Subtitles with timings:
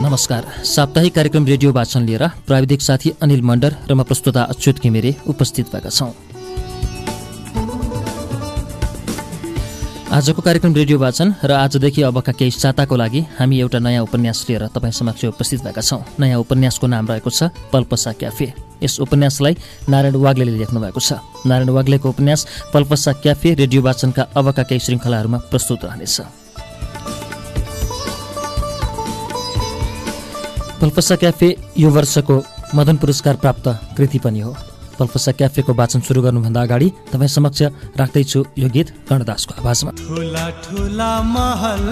[0.00, 5.14] नमस्कार। साप्ताहिक कार्यक्रम रेडियो वाचन लिएर प्राविधिक साथी अनिल मण्डर र म प्रस्तुता अच्युत घिमिरे
[5.28, 6.08] उपस्थित भएका छौँ।
[10.08, 14.66] आजको कार्यक्रम रेडियो वाचन र आजदेखि अबका केही साताको लागि हामी एउटा नयाँ उपन्यास लिएर
[14.72, 19.54] तपाईँ समक्ष उपस्थित भएका छौँ। नयाँ उपन्यासको नाम रहेको छ पल्पसा क्याफे। यस उपन्यासलाई
[19.84, 25.38] नारायण वाग्लेले लेख्नु भएको छ। नारायण वाग्लेको उपन्यास पल्पसा क्याफे रेडियो वाचनका अबका केही श्रृङ्खलाहरूमा
[25.52, 26.39] प्रस्तुत रहनेछ।
[30.80, 31.48] पल्पसा क्याफे
[31.78, 32.36] यो वर्षको
[32.74, 33.66] मदन पुरस्कार प्राप्त
[33.96, 34.52] कृति पनि हो।
[34.98, 37.62] पल्पसा क्याफेको वाचन सुरु गर्नुभन्दा अगाडि तपाईँ समक्ष
[38.00, 41.84] राख्दैछु यो गीत कर्णदासको आवाजमा। ठुला ठुला महल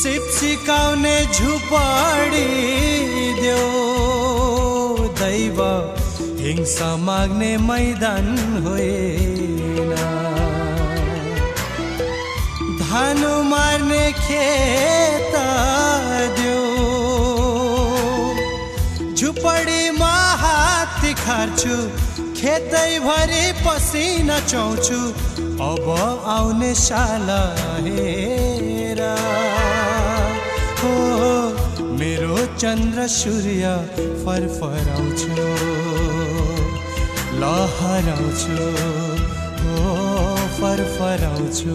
[0.00, 2.48] सिप सिकाउने झुपडी
[3.40, 3.68] देऊ।
[5.20, 5.60] दैव
[6.40, 8.26] हिंसा माग्ने मैदान
[8.64, 10.19] होइन।
[12.90, 15.34] धानु मार्ने खेत
[16.38, 16.62] देऊ।
[19.14, 21.76] झुपडीमा हात तिखार्छु
[22.40, 25.00] खेतैभरि पसिना चौछु।
[25.68, 25.86] अब
[26.34, 27.28] आउने साल
[27.86, 29.00] हेर।
[30.82, 30.94] हो
[32.00, 33.64] मेरो चन्द्र सूर्य
[34.24, 35.32] फरफराउँछु
[37.40, 38.56] लहराउँछु
[39.62, 39.76] हो
[40.58, 41.72] फरफराउँछु।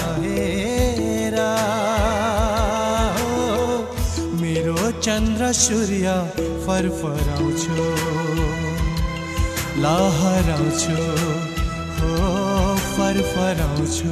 [0.00, 1.38] हेर।
[3.16, 3.32] हो,
[4.42, 6.08] मेरो चन्द्र सूर्य
[6.66, 7.88] फरफराउँछु
[9.82, 10.98] लहराउँछु
[11.98, 12.12] हो
[12.94, 14.10] फरफराउँछु।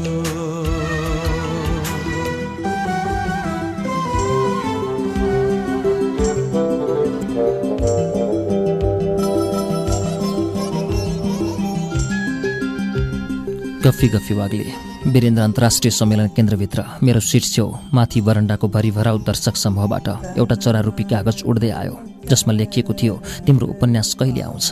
[13.84, 20.54] गफी गफी वाग्ले। वीरेन्द्र अन्तर्राष्ट्रिय सम्मेलन केन्द्रभित्र। मेरो छेउ माथि बरन्डाको भरिभराउ दर्शक समूहबाट एउटा
[20.54, 21.94] चरारूपी कागज उड्दै आयो
[22.28, 23.14] जसमा लेखिएको थियो
[23.46, 24.68] तिम्रो उपन्यास कहिले आउँछ?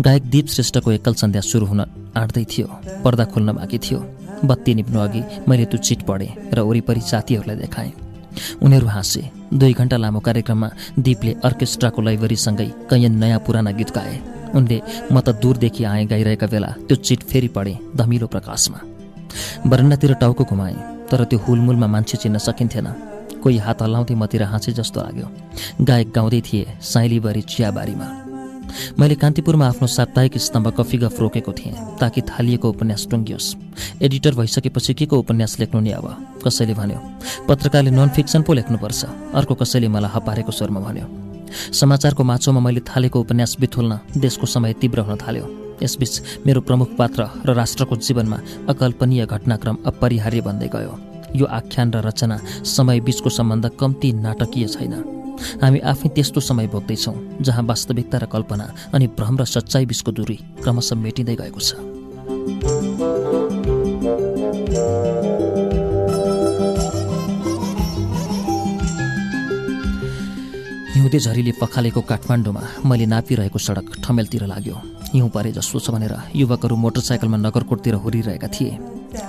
[0.00, 1.80] गायक दीप श्रेष्ठको एकल सन्ध्या सुरु हुन
[2.16, 2.66] आँट्दै थियो
[3.04, 4.00] पर्दा खोल्न बाँकी थियो।
[4.44, 7.92] बत्ती निप्नु अघि मैले त्यो चिट पढेँ र वरिपरि साथीहरूलाई देखाएँ।
[8.62, 9.22] उनीहरू हाँसे।
[9.54, 14.20] दुई घन्टा लामो कार्यक्रममा दीपले अर्केस्ट्राको लैबरीसँगै कैयन नयाँ पुराना गीत गाए।
[14.54, 14.80] उनले
[15.12, 18.78] म त दूरदेखि आएँ गाइरहेका बेला त्यो चिट फेरि पढेँ धमिलो प्रकाशमा।
[19.66, 20.76] बरन्डातिर टाउको घुमाएँ
[21.10, 22.86] तर त्यो हुलमुलमा मान्छे चिन्न सकिन्थेन।
[23.42, 25.26] कोही हात हल्लाउँदै मतिर हाँसे जस्तो लाग्यो।
[25.80, 28.08] गायक गाउँदै थिए साइलीभरि चियाबारीमा।
[28.98, 33.54] मैले कान्तिपुरमा आफ्नो साप्ताहिक स्तम्भ कफी गफ रोकेको थिएँ ताकि थालिएको उपन्यास टुङ्गियोस्।
[34.02, 36.06] एडिटर भइसकेपछि के को उपन्यास लेख्नु नि अब?
[36.44, 36.98] कसैले भन्यो
[37.48, 39.04] पत्रकारले नन फिक्सन पो लेख्नुपर्छ।
[39.34, 41.06] अर्को कसैले मलाई हपारेको स्वरमा भन्यो।
[41.72, 47.20] समाचारको माछोमा मैले थालेको उपन्यास बिथोल्न देशको समय तीव्र हुन थाल्यो। यसबीच मेरो प्रमुख पात्र
[47.46, 48.38] र राष्ट्रको जीवनमा
[48.68, 50.92] अकल्पनीय घटनाक्रम अपरिहार्य बन्दै गयो।
[51.36, 54.94] यो आख्यान र रचना समय बीचको सम्बन्ध कम्ती नाटकीय छैन।
[55.62, 60.36] हामी आफै त्यस्तो समय भोग्दैछौँ जहाँ वास्तविकता र कल्पना अनि भ्रम र सच्चाइ बिचको दूरी
[60.62, 61.70] क्रमशः मेटिँदै गएको छ।
[70.94, 74.76] हिउँदे झरीले पखालेको काठमाडौँमा मैले नापिरहेको सडक ठमेलतिर लाग्यो।
[75.08, 78.72] हिउँ परे जस्तो छ भनेर युवकहरू मोटरसाइकलमा नगरकोटतिर हुरिरहेका थिए।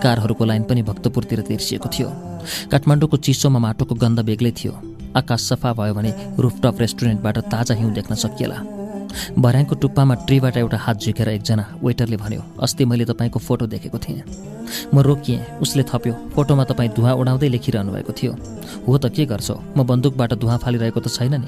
[0.03, 2.09] कारहरूको लाइन पनि भक्तपुरतिर तेर्सिएको थियो।
[2.71, 4.73] काठमाडौँको चिसोमा माटोको गन्ध बेग्लै थियो।
[5.15, 8.59] आकाश सफा भयो भने रुफटप रेस्टुरेन्टबाट ताजा हिउँ देख्न सकिएला।
[9.39, 14.21] भर्याङको टुप्पामा ट्रीबाट एउटा हात झुकेर एकजना वेटरले भन्यो अस्ति मैले तपाईँको फोटो देखेको थिएँ।
[14.93, 18.33] म रोकिएँ उसले थप्यो। फोटोमा तपाईँ धुवा उडाउँदै लेखिरहनु भएको थियो।
[18.85, 19.55] हो त के गर्छौ?
[19.77, 21.47] म बन्दुकबाट धुवा फालिरहेको त छैन नि।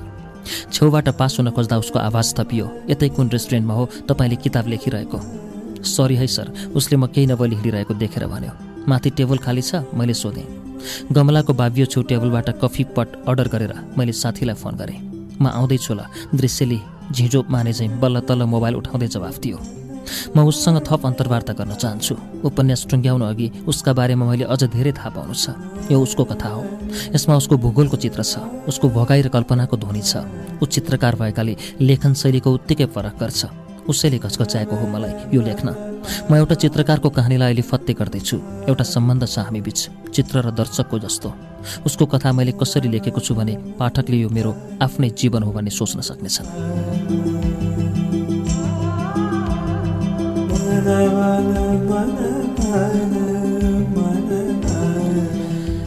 [0.72, 5.20] छेउबाट पास हुन खोज्दा उसको आवाज थपियो। यतै कुन रेस्टुरेन्टमा हो तपाईँले किताब लेखिरहेको?
[5.84, 8.54] सरी है सर। उसले म केही नभए हिँडिरहेको देखेर भन्यो।
[8.88, 10.48] माथि टेबल खाली छ मैले सोधेँ।
[11.12, 15.00] गमलाको बाबियो छेउ टेबलबाट कफी पट अर्डर गरेर मैले साथीलाई फोन गरेँ।
[15.42, 16.80] म आउँदैछु ल दृश्यले
[17.12, 19.81] झिँजो माने चाहिँ बल्ल तल्ल मोबाइल उठाउँदै जवाफ दियो।
[20.36, 25.10] म उससँग थप अन्तर्वार्ता गर्न चाहन्छु। उपन्यास टुङ्ग्याउनु अघि उसका बारेमा मैले अझ धेरै थाहा
[25.16, 25.56] पाउनु छ।
[25.92, 26.64] यो उसको कथा हो।
[27.16, 30.26] यसमा उसको भूगोलको चित्र छ। उसको भगाई र कल्पनाको ध्वनि छ।
[30.62, 33.42] ऊ चित्रकार भएकाले लेखन शैलीको उत्तिकै फरक गर्छ।
[33.82, 35.70] उसैले घचघचाएको हो मलाई यो लेख्न।
[36.30, 38.38] म एउटा चित्रकारको कहानीलाई अहिले फत्ते गर्दैछु।
[38.70, 39.80] एउटा सम्बन्ध छ हामी बिच।
[40.14, 41.30] चित्र र दर्शकको जस्तो।
[41.86, 44.52] उसको कथा मैले कसरी लेखेको छु भने पाठकले यो मेरो
[44.82, 47.41] आफ्नै जीवन हो भन्ने सोच्न सक्नेछन्।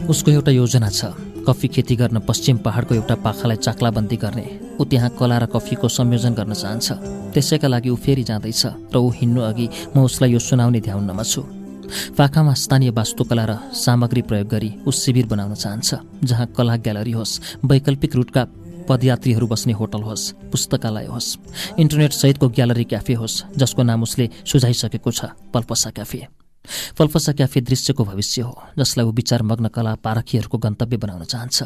[0.05, 1.05] उसको एउटा योजना छ।
[1.47, 4.47] कफी खेती गर्न पश्चिम पहाडको एउटा पाखालाई चाक्लाबन्दी गर्ने।
[4.81, 6.89] ऊ त्यहाँ कला र कफीको संयोजन गर्न चाहन्छ।
[7.35, 8.63] त्यसैका लागि ऊ फेरि जाँदैछ
[8.95, 11.43] र ऊ हिँड्नु अघि म उसलाई यो सुनाउने ध्याउनमा छु।
[12.17, 15.95] पाखामा स्थानीय वास्तुकला र सामग्री प्रयोग गरी ऊ शिविर बनाउन चाहन्छ
[16.25, 18.43] जहाँ कला ग्यालरी होस् वैकल्पिक रुटका
[18.89, 21.37] पदयात्रीहरू बस्ने होटल होस् पुस्तकालय होस्
[21.79, 26.27] इन्टरनेट सहितको ग्यालरी क्याफे होस् जसको नाम उसले सुझाइसकेको छ पल्पसा क्याफे।
[26.99, 31.63] पल्पसा क्याफे दृश्यको भविष्य हो जसलाई ऊ विचारमग्न कला पारखीहरूको गन्तव्य बनाउन चाहन्छ।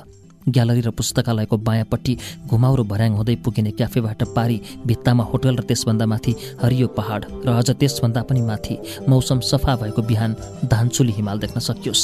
[0.49, 2.17] ग्यालरी र पुस्तकालयको बायाँपट्टि
[2.49, 6.33] घुमाउरो भर्याङ हुँदै पुगिने क्याफेबाट पारी भित्तामा होटल र त्यसभन्दा माथि
[6.63, 8.79] हरियो पहाड र अझ त्यसभन्दा पनि माथि
[9.09, 12.03] मौसम सफा भएको बिहान धानचुली हिमाल देख्न सकियोस्।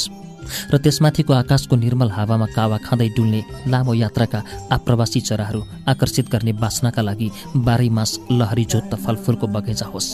[0.71, 4.39] र त्यसमाथिको आकाशको निर्मल हावामा कावा खाँदै डुल्ने लामो यात्राका
[4.71, 10.09] आप्रवासी चराहरू आकर्षित गर्ने बाँच्नका लागि बाह्रै मास लहरी जोत फलफुलको बगैँचा होस्।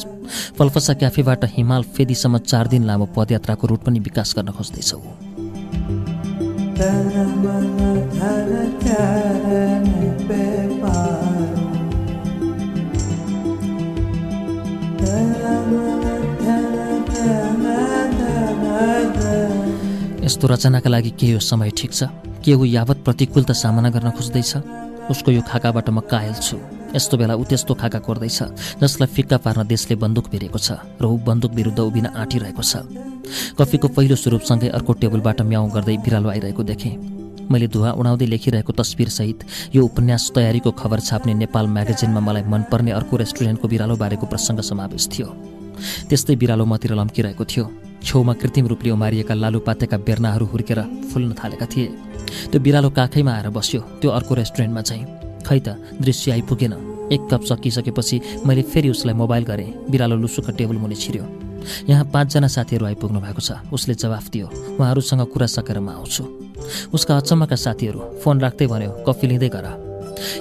[0.57, 4.99] फलफसा क्याफेबाट हिमाल फेदीसम्म चार दिन लामो पदयात्राको रुट पनि विकास गर्न खोज्दैछौ।
[20.31, 22.03] यस्तो रचनाका लागि के यो समय ठिक छ?
[22.39, 25.11] के ऊ यावत प्रतिकूलता सामना गर्न खोज्दैछ?
[25.11, 26.55] उसको यो खाकाबाट म कायल छु।
[26.95, 31.19] यस्तो बेला ऊ त्यस्तो खाका कोर्दैछ जसलाई फिक्का पार्न देशले बन्दुक भिरेको छ र ऊ
[31.27, 32.87] बन्दुक विरुद्ध उभिन आँटिरहेको छ।
[33.59, 36.95] कफीको पहिलो स्वरूपसँगै अर्को टेबलबाट म्याउ गर्दै बिरालो आइरहेको देखेँ।
[37.51, 43.19] मैले धुवा उडाउँदै लेखिरहेको तस्विरसहित यो उपन्यास तयारीको खबर छाप्ने नेपाल म्यागजिनमा मलाई मनपर्ने अर्को
[43.19, 45.27] रेस्टुरेन्टको बिरालो बारेको प्रसङ्ग समावेश थियो।
[46.07, 50.81] त्यस्तै बिरालो मतिर लम्किरहेको थियो। छेउमा कृत्रिम रूपले उमारिएका लालुपातेका बेर्नाहरू हुर्केर
[51.11, 51.87] फुल्न थालेका थिए।
[52.51, 55.05] त्यो बिरालो काखैमा आएर बस्यो। त्यो अर्को रेस्टुरेन्टमा चाहिँ।
[55.45, 56.73] खै त दृश्य आइपुगेन।
[57.11, 61.25] एक कप सकिसकेपछि मैले फेरि उसलाई मोबाइल गरेँ। बिरालो लुसुक टेबल मुनि छिर्यो।
[61.89, 64.47] यहाँ पाँचजना साथीहरू आइपुग्नु भएको छ। उसले जवाफ दियो
[64.79, 66.23] उहाँहरूसँग कुरा सकेर म आउँछु।
[66.93, 69.67] उसका अचम्मका साथीहरू फोन राख्दै भन्यो कफी लिँदै गर।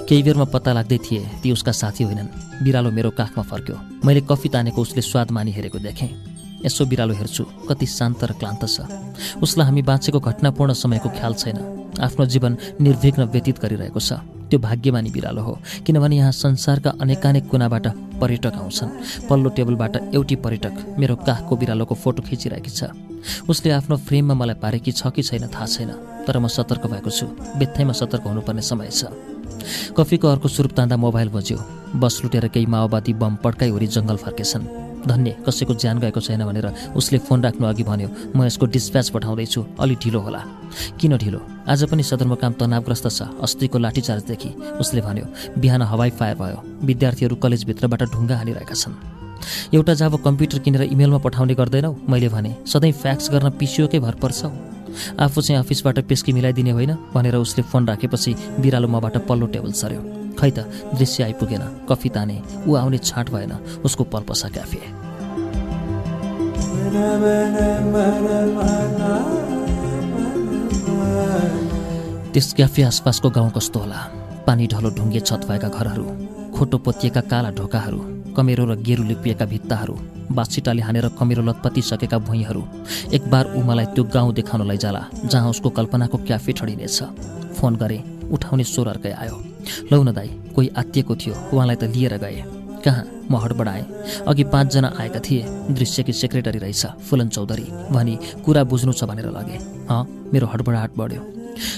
[0.07, 4.49] केही बेरमा पत्ता लाग्दै थिए ती उसका साथी होइनन्। बिरालो मेरो काखमा फर्क्यो। मैले कफी
[4.49, 6.30] तानेको उसले स्वाद मानि हेरेको देखेँ।
[6.65, 8.85] यसो बिरालो हेर्छु कति शान्त र क्लान्त छ।
[9.41, 11.57] उसलाई हामी बाँचेको घटनापूर्ण समयको ख्याल छैन।
[12.01, 14.13] आफ्नो जीवन निर्विघ्न व्यतीत गरिरहेको छ।
[14.51, 15.53] त्यो भाग्यमानी बिरालो हो
[15.87, 17.87] किनभने यहाँ संसारका अनेकानेक कुनाबाट
[18.19, 22.91] पर्यटक आउँछन्। पल्लो टेबलबाट एउटी पर्यटक मेरो काखको बिरालोको फोटो खिचिरहेकी छ।
[23.47, 25.91] उसले आफ्नो फ्रेममा मलाई पारेकी छ कि छैन थाहा छैन
[26.27, 27.25] तर म सतर्क भएको छु।
[27.57, 29.07] बेथैमा सतर्क हुनुपर्ने समय छ।
[29.95, 31.57] कफीको अर्को स्वरूप तान्दा मोबाइल बज्यो।
[31.95, 37.17] बस लुटेर केही माओवादी बम पड्काइवरी जङ्गल फर्केछन्। धन्य कसैको ज्यान गएको छैन भनेर उसले
[37.19, 40.41] फोन राख्नु अघि भन्यो। म यसको डिस्प्याच पठाउँदैछु। अलि ढिलो होला।
[40.99, 41.39] किन ढिलो?
[41.67, 45.25] आज पनि सदरमुकाम तनावग्रस्त छ। अस्तिको लाठीचार्जदेखि उसले भन्यो
[45.57, 48.93] बिहान हवाई फायर भयो। विद्यार्थीहरू कलेजभित्रबाट ढुङ्गा हानिरहेका छन्।
[49.73, 54.45] एउटा जब कम्प्युटर किनेर इमेलमा पठाउने गर्दैनौ मैले भने सधैँ फ्याक्स गर्न पिसियोकै भर पर्छ
[55.19, 60.20] आफू चाहिँ अफिसबाट पेस्की मिलाइदिने होइन भनेर उसले फोन राखेपछि बिरालो मबाट पल्लो टेबल सर्यो
[60.41, 60.59] खै त
[60.97, 63.53] दृश्य आइपुगेन कफी ताने ऊ आउने छाँट भएन
[63.85, 64.81] उसको पल्पसा क्याफे
[72.33, 73.99] त्यस क्याफे आसपासको गाउँ कस्तो होला?
[74.47, 76.05] पानी ढलो ढुङ्गे छत भएका घरहरू
[76.55, 77.99] खोटो पोतिएका काला ढोकाहरू
[78.37, 79.95] कमेरो र गेरु लिपिएका भित्ताहरू
[80.31, 82.63] बाछिटाले हानेर कमेरो लतपतिसकेका भुइँहरू।
[83.15, 86.97] एक बार मलाई त्यो गाउँ देखाउन लैजाला जहाँ उसको कल्पनाको क्याफे ठडिनेछ।
[87.59, 87.99] फोन गरे
[88.31, 89.50] उठाउने स्वर अर्कै आयो।
[89.91, 92.43] लौ न दाई कोही आत्तिएको थियो उहाँलाई त लिएर गए।
[92.81, 93.03] कहाँ?
[93.31, 93.83] म हडबडाएँ
[94.27, 95.41] अघि पाँचजना आएका थिए।
[95.71, 98.15] दृश्यकी सेक्रेटरी रहेछ फुलन चौधरी भनी
[98.45, 100.03] कुरा बुझ्नु छ भनेर लगे। अँ
[100.33, 101.21] मेरो हडबडाहट बढ्यो।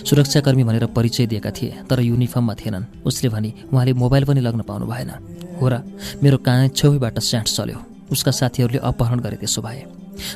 [0.08, 4.86] सुरक्षाकर्मी भनेर परिचय दिएका थिए तर युनिफर्ममा थिएनन्। उसले भनी उहाँले मोबाइल पनि लग्न पाउनु
[4.88, 5.12] भएन।
[5.60, 5.84] हो र
[6.24, 7.78] मेरो काँ छेउबाट स्याट चल्यो।
[8.12, 9.84] उसका साथीहरूले अपहरण गरे त्यसो भए।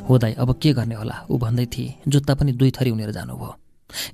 [0.10, 1.16] हो दाई अब के गर्ने होला?
[1.32, 3.67] ऊ भन्दै थिए जुत्ता पनि दुई थरी उनेर जानुभयो।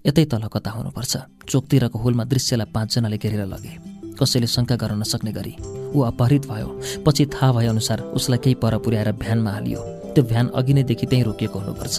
[0.05, 1.13] यतै तल कता हुनुपर्छ।
[1.49, 3.73] चोकतिरको हुलमा दृश्यलाई पाँचजनाले घेरेर लगे।
[4.19, 5.53] कसैले शङ्का गर्न नसक्ने गरी
[5.95, 6.69] ऊ अपहरित भयो।
[7.05, 9.81] पछि थाहा भएअनुसार उसलाई केही पर पुर्याएर भ्यानमा हालियो।
[10.13, 11.97] त्यो भ्यान अघि नैदेखि त्यहीँ रोकिएको हुनुपर्छ।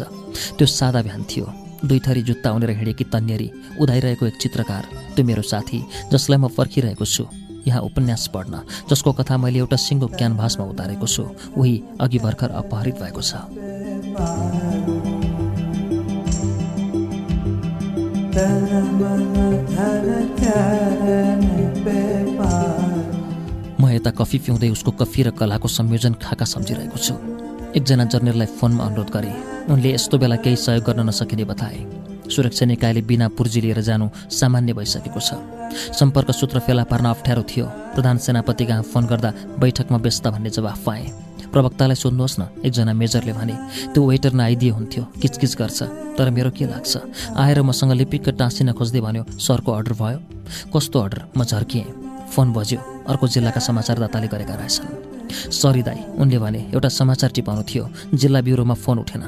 [0.59, 1.47] त्यो सादा भ्यान थियो।
[1.85, 3.49] दुई थरी जुत्ता उनेर हिँडेकी तन्यरी
[3.83, 4.83] उदाइरहेको एक चित्रकार
[5.14, 5.78] त्यो मेरो साथी
[6.12, 7.26] जसलाई म पर्खिरहेको छु।
[7.66, 11.23] यहाँ उपन्यास पढ्न जसको कथा मैले एउटा सिङ्गो क्यानभासमा उतारेको छु
[11.57, 13.33] उही अघि भर्खर अपहरित भएको छ।
[18.35, 18.37] म
[23.95, 27.14] यता कफी पिउँदै उसको कफी र कलाको संयोजन खाका सम्झिरहेको छु।
[27.79, 29.31] एकजना जर्नेललाई फोनमा अनुरोध गरे।
[29.71, 31.79] उनले यस्तो बेला केही सहयोग गर्न नसकिने बताए।
[32.26, 35.38] सुरक्षा निकायले बिना पुर्जी लिएर जानु सामान्य भइसकेको छ।
[35.95, 40.79] सम्पर्क सूत्र फेला पार्न अप्ठ्यारो थियो। प्रधान सेनापति कहाँ फोन गर्दा बैठकमा व्यस्त भन्ने जवाफ
[40.85, 41.07] पाएँ।
[41.54, 43.54] प्रवक्तालाई सोध्नुहोस् न। एकजना मेजरले भने
[43.94, 45.78] त्यो वेटर नआइदिए हुन्थ्यो किचकिच गर्छ
[46.18, 46.92] तर मेरो के लाग्छ?
[47.38, 50.18] आएर मसँग लिपिक्क टाँसिन खोज्दै भन्यो सरको अर्डर भयो?
[50.75, 51.20] कस्तो अर्डर?
[51.30, 51.87] म झर्किएँ।
[52.34, 57.84] फोन बज्यो अर्को जिल्लाका समाचारदाताले गरेका रहेछन्। सरी दाई उनले भने एउटा समाचार टिपाउनु थियो
[58.14, 59.23] जिल्ला ब्युरोमा फोन उठेन।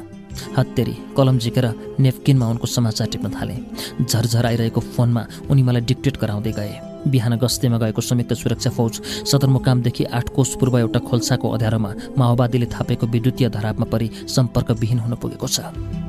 [0.59, 1.67] हत्तेरी कलम झिकेर
[2.01, 3.57] नेपकिनमा उनको समाचार टिप्न थाले।
[4.03, 6.75] झरझर आइरहेको फोनमा उनी मलाई डिक्टेट गराउँदै गए।
[7.07, 9.01] बिहान गस्तीमा गएको संयुक्त सुरक्षा फौज
[9.33, 15.49] सदरमुकामदेखि आठ कोष पूर्व एउटा खोल्साको अध्यारोमा माओवादीले थापेको विद्युतीय धरापमा परि सम्पर्कविहीन हुन पुगेको
[15.49, 16.06] छ।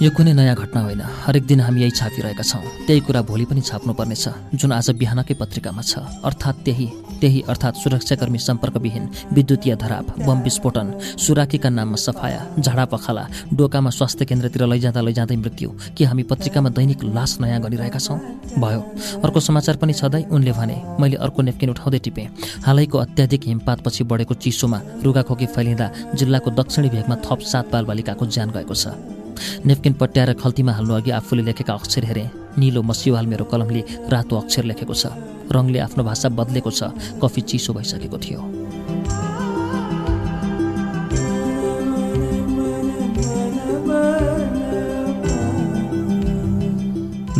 [0.00, 3.60] यो कुनै नयाँ घटना होइन। हरेक दिन हामी यही छापिरहेका छौँ। त्यही कुरा भोलि पनि
[3.60, 6.86] छाप्नुपर्नेछ जुन आज बिहानकै पत्रिकामा छ। अर्थात् त्यही
[7.20, 9.04] त्यही अर्थात् सुरक्षाकर्मी सम्पर्कविहीन
[9.36, 10.86] विद्युतीय धराप बम विस्फोटन
[11.20, 17.04] सुराकीका नाममा सफाया झाडा पखाला डोकामा स्वास्थ्य केन्द्रतिर लैजाँदा लैजाँदै मृत्यु के हामी पत्रिकामा दैनिक
[17.12, 18.18] लास नयाँ गरिरहेका छौँ?
[18.56, 18.80] भयो।
[19.20, 22.28] अर्को समाचार पनि छँदै उनले भने मैले अर्को नेपकिन उठाउँदै टिपेँ।
[22.64, 28.74] हालैको अत्याधिक हिमपातपछि बढेको चिसोमा रुगाखोकी फैलिँदा जिल्लाको दक्षिणी भेगमा थप सात बालबालिकाको ज्यान गएको
[28.74, 29.19] छ।
[29.64, 34.64] नेपकिन पट्याएर खल्तीमा हाल्नु अघि आफूले लेखेका अक्षर हेरेँ। निलो मसिवाल मेरो कलमले रातो अक्षर
[34.64, 35.06] लेखेको छ।
[35.50, 36.82] रङले आफ्नो भाषा बदलेको छ।
[37.22, 38.40] कफी चिसो भइसकेको थियो।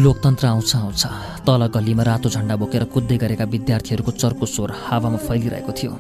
[0.01, 1.03] लोकतन्त्र आउँछ आउँछ।
[1.45, 5.93] तल गल्लीमा रातो झन्डा बोकेर कुद्दै गरेका विद्यार्थीहरूको चर्को स्वर हावामा फैलिरहेको थियो।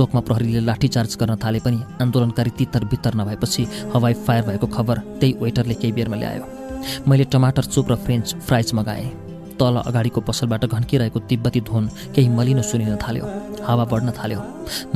[0.00, 5.32] चोकमा प्रहरीले लाठीचार्ज गर्न थाले पनि आन्दोलनकारी तितर बित्तर नभएपछि हवाई फायर भएको खबर त्यही
[5.40, 6.44] वेटरले केही बेरमा ल्यायो।
[7.04, 9.04] मैले टमाटर चुप र फ्रेन्च फ्राइज मगाएँ।
[9.60, 13.26] तल अगाडिको पसलबाट घन्किरहेको तिब्बती धुन केही मलिनो सुनिन थाल्यो।
[13.68, 14.40] हावा बढ्न थाल्यो।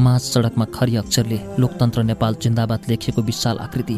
[0.01, 3.97] माझ सडकमा खरी अक्षरले लोकतन्त्र नेपाल जिन्दाबाद लेखिएको विशाल आकृति।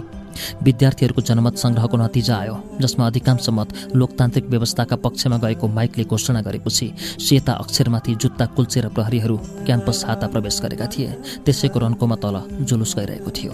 [0.63, 6.87] विद्यार्थीहरूको जनमत सङ्ग्रहको नतिजा आयो जसमा अधिकांश मत लोकतान्त्रिक व्यवस्थाका पक्षमा गएको माइकले घोषणा गरेपछि
[7.27, 11.11] सेता अक्षरमाथि जुत्ता कुल्चेर प्रहरीहरू क्याम्पस हाता प्रवेश गरेका थिए।
[11.45, 13.53] त्यसैको रन्कोमा तल जुलुस गइरहेको थियो।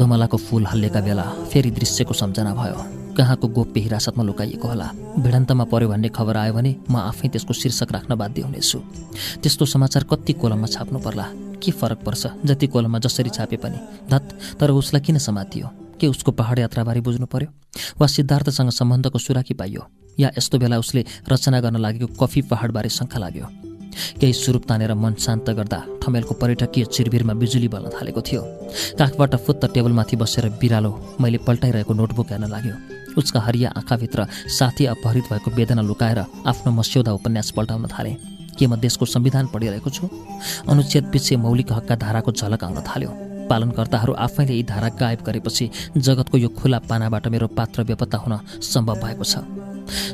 [0.00, 4.86] गमलाको फुल हल्लेका बेला फेरि दृश्यको सम्झना भयो। कहाँको गोप्य हिरासतमा लुकाइएको होला?
[5.18, 8.78] भिडन्तमा पर्यो भन्ने खबर आयो भने म आफै त्यसको शीर्षक राख्न बाध्य हुनेछु।
[9.42, 11.26] त्यस्तो समाचार कति कोलममा छाप्नु पर्ला?
[11.62, 12.26] के फरक पर्छ?
[12.44, 13.78] जति कोलममा जसरी छापे पनि।
[14.10, 17.48] धत तर उसलाई किन समातियो के उसको पहाड यात्राबारे बुझ्नु पर्यो?
[18.00, 19.82] वा सिद्धार्थसँग सम्बन्धको सुराकी पाइयो?
[20.20, 23.46] या यस्तो बेला उसले रचना गर्न लागेको कफी पहाडबारे शङ्का लाग्यो?
[24.20, 28.42] केही सुरूप तानेर मन शान्त गर्दा ठमेलको पर्यटकीय चिरबिरमा बिजुली बल्न थालेको थियो।
[28.98, 30.90] काखबाट फुत्त टेबलमाथि बसेर बिरालो
[31.20, 37.12] मैले पल्टाइरहेको नोटबुक हेर्न लाग्यो। उसका हरिया आँखाभित्र साथी अपहरित भएको वेदना लुकाएर आफ्नो मस्यौदा
[37.12, 38.16] उपन्यास पल्टाउन थाले।
[38.58, 40.08] के म देशको संविधान पढिरहेको छु?
[40.68, 43.10] अनुच्छेद पछि मौलिक हकका धाराको झलक आउन थाल्यो।
[43.50, 49.00] पालनकर्ताहरू आफैले यी धारा गायब गरेपछि जगतको यो खुला पानाबाट मेरो पात्र बेपत्ता हुन सम्भव
[49.00, 49.42] भएको छ।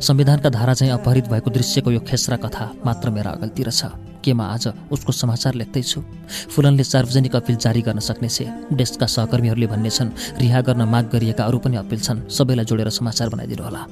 [0.01, 3.93] संविधानका धारा चाहिँ अपहरित भएको दृश्यको यो खेसरा कथा मात्र मेरा अगल्तिर छ।
[4.27, 6.01] के म आज उसको समाचार लेख्दैछु।
[6.51, 10.11] फुलनले सार्वजनिक अपिल जारी गर्न सक्ने छे डेस्कका सहकर्मीहरूले भन्ने छन्
[10.43, 13.83] रिहा गर्न माग गरिएका अरू पनि अपिल छन्। सबैलाई जोडेर समाचार बनाइदिनु होला।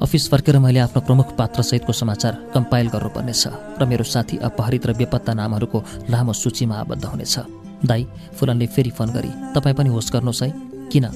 [0.00, 3.44] अफिस फर्केर मैले आफ्नो प्रमुख पात्रसहितको समाचार कम्पाइल गर्नुपर्नेछ
[3.76, 5.78] र मेरो साथी अपहरित र बेपत्ता नामहरूको
[6.08, 7.36] लामो सूचीमा आबद्ध हुनेछ।
[7.84, 8.02] दाई
[8.36, 10.50] फुलनले फेरि फोन गरी तपाईँ पनि होस् गर्नुहोस् है।
[10.88, 11.06] किन?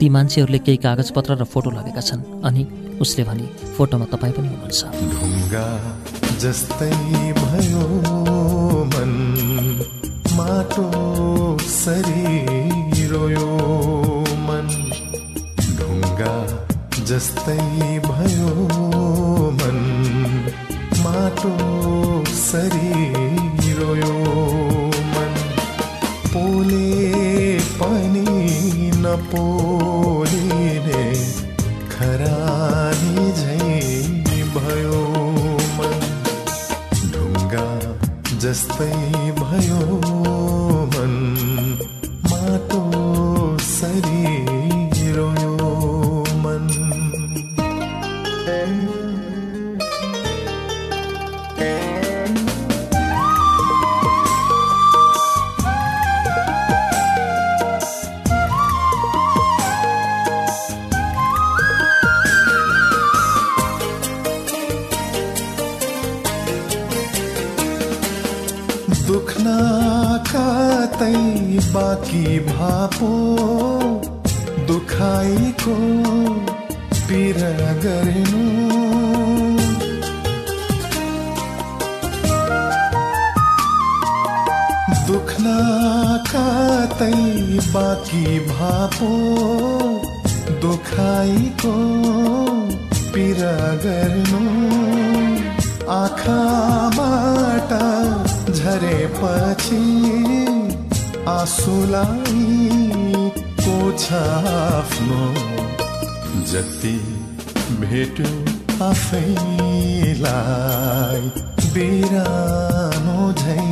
[0.00, 2.62] ती मान्छेहरूले केही कागजपत्र र फोटो लगेका छन्। अनि
[2.98, 3.46] उसले भने
[3.76, 6.90] फोटोमा तपाईँ पनि हुनुहुन्छ। जस्तै
[7.32, 7.86] भयो
[8.84, 9.12] मन।
[10.32, 10.90] माटो
[11.58, 13.48] सरी रोयो
[14.38, 14.68] मन।
[15.78, 16.46] ढुङ्गा
[17.04, 17.58] जस्तै
[17.98, 18.48] भयो
[19.50, 19.78] मन।
[21.00, 21.54] माटो
[22.24, 22.92] सरी
[23.72, 24.14] रोयो
[24.94, 25.34] मन।
[26.26, 28.26] पोले पनि
[28.96, 30.27] नपोलिने
[38.48, 38.92] जस्तै
[39.38, 40.17] भयो।
[72.68, 73.08] बाँकी भापो
[74.68, 75.74] दुखाइको
[77.08, 77.38] पिर
[77.84, 78.42] गर्नु
[85.08, 85.54] दुख्न
[86.28, 87.12] कतै
[87.74, 89.10] बाँकी भापो
[90.66, 91.74] दुखाइको
[93.14, 93.40] पिर
[93.86, 94.44] गर्नु
[96.00, 97.72] आँखाबाट
[98.52, 100.47] झरेपछि
[101.28, 102.42] आँसुलाई
[103.60, 105.22] पोछ आफ्नो
[106.50, 106.96] जति
[107.80, 108.30] भेट्यो
[108.86, 110.24] आफैलाई
[111.74, 113.66] बिरानो झै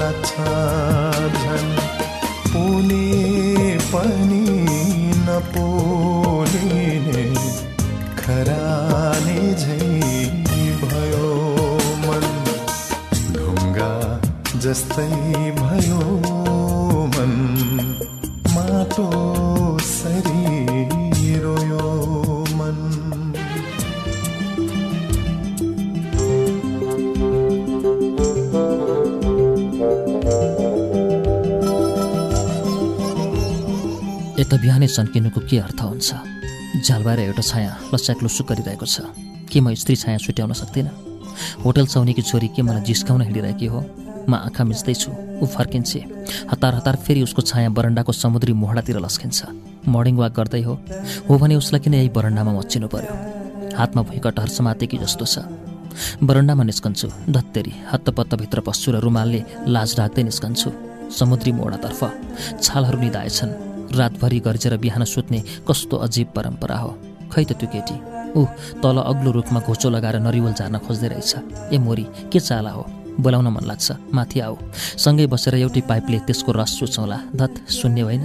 [0.00, 0.32] लाग्छ
[1.42, 1.72] झन्
[2.50, 3.06] पोले
[3.92, 4.44] पनि
[5.28, 7.24] नपोलिने
[8.22, 9.86] खरानी झै
[10.82, 11.30] भयो
[12.06, 12.26] मन।
[13.38, 13.92] ढुङ्गा
[14.66, 15.10] जस्तै
[15.62, 16.00] भयो
[34.52, 36.12] यता बिहानै सन्किनुको के अर्थ हुन्छ?
[36.84, 39.08] झालबाएर एउटा छाया लस्याक लुसुक गरिरहेको छ।
[39.48, 40.92] के म स्त्री छाया छुट्याउन सक्दिनँ?
[41.64, 43.80] होटल चौनीकी छोरी के मलाई जिस्काउन हिँडिरहेकी हो?
[44.28, 46.00] म आँखा मिच्दैछु ऊ फर्किन्छे।
[46.52, 50.74] हतार हतार फेरि उसको छाया बरन्डाको समुद्री मोहडातिर लस्किन्छ। मर्निङ वाक गर्दै हो।
[51.32, 53.14] हो भने उसलाई किन यही बरन्डामा मच्चिनु पर्यो?
[53.72, 55.48] हातमा भुइँकटहर समातेकी जस्तो छ।
[56.20, 60.68] बरन्डामा निस्कन्छु धत्तेरी हत्तपत्तभित्र पस्छु र रुमालले लाज राख्दै निस्कन्छु।
[61.08, 62.00] समुद्री मोडातर्फ
[62.60, 66.90] छालहरू निधाएछन् रातभरि गर्जेर बिहान सुत्ने कस्तो अजीब परम्परा हो।
[67.32, 67.96] खै त त्यो केटी?
[68.36, 68.44] ऊ
[68.82, 71.32] तल अग्लो रुखमा घोचो लगाएर नरिवल झार्न खोज्दै रहेछ।
[71.72, 72.84] ए मोरी के चाला हो?
[73.20, 74.56] बोलाउन मन लाग्छ। माथि आऊ।
[74.96, 78.24] सँगै बसेर एउटै पाइपले त्यसको रस चुचौँला धत शून्य होइन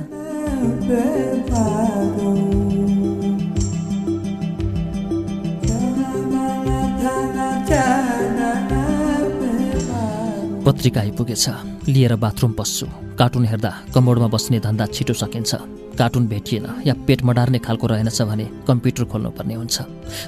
[10.66, 11.46] पत्रिका आइपुगेछ।
[11.88, 15.56] लिएर बाथरुम पस्छु। कार्टुन हेर्दा कमोडमा बस्ने धन्दा छिटो सकिन्छ।
[15.96, 19.78] कार्टुन भेटिएन या पेट मडार्ने खालको रहेनछ भने कम्प्युटर खोल्नुपर्ने हुन्छ।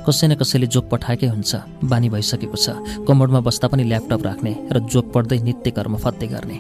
[0.08, 1.52] कसै न कसैले जोक पठाएकै हुन्छ।
[1.84, 6.58] बानी भइसकेको छ। कमोडमा बस्दा पनि ल्यापटप राख्ने र जोक पढ्दै नित्य कर्म फत्ते गर्ने।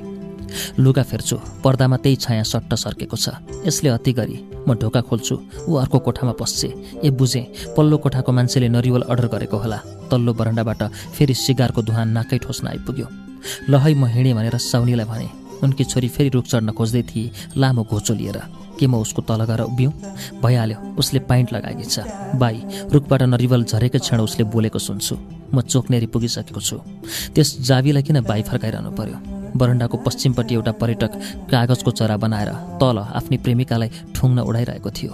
[0.84, 5.80] लुगा फेर्छु। पर्दामा त्यही छाया सट्ट सर्केको छ। यसले अति गरी म ढोका खोल्छु। ऊ
[5.80, 9.80] अर्को कोठामा पस्छे। ए बुझेँ पल्लो कोठाको मान्छेले नरिवल अर्डर गरेको होला।
[10.12, 10.82] तल्लो बरन्डाबाट
[11.16, 13.29] फेरि सिगारको धुवा नाकै ठोस्न आइपुग्यो
[13.70, 15.28] लहै म हिँडेँ भनेर साउनीलाई भने
[15.64, 18.40] उनकी छोरी फेरि रुख चढ्न खोज्दै थिए लामो घोचो लिएर।
[18.80, 19.92] के म उसको तल गएर उभियौँ
[20.40, 22.00] भइहाल्यो उसले पाइन्ट लगाएकी छ
[22.40, 25.16] बाई रुखबाट नरिवल झरेकै क्षण उसले बोलेको सुन्छु।
[25.52, 26.78] म चोकनेरी पुगिसकेको छु।
[27.36, 29.18] त्यस जावीलाई किन बाई फर्काइरहनु पर्यो?
[29.60, 31.12] बरन्डाको पश्चिमपट्टि एउटा पर्यटक
[31.52, 35.14] कागजको चरा बनाएर तल आफ्नी प्रेमिकालाई ठुङ्न उडाइरहेको थियो।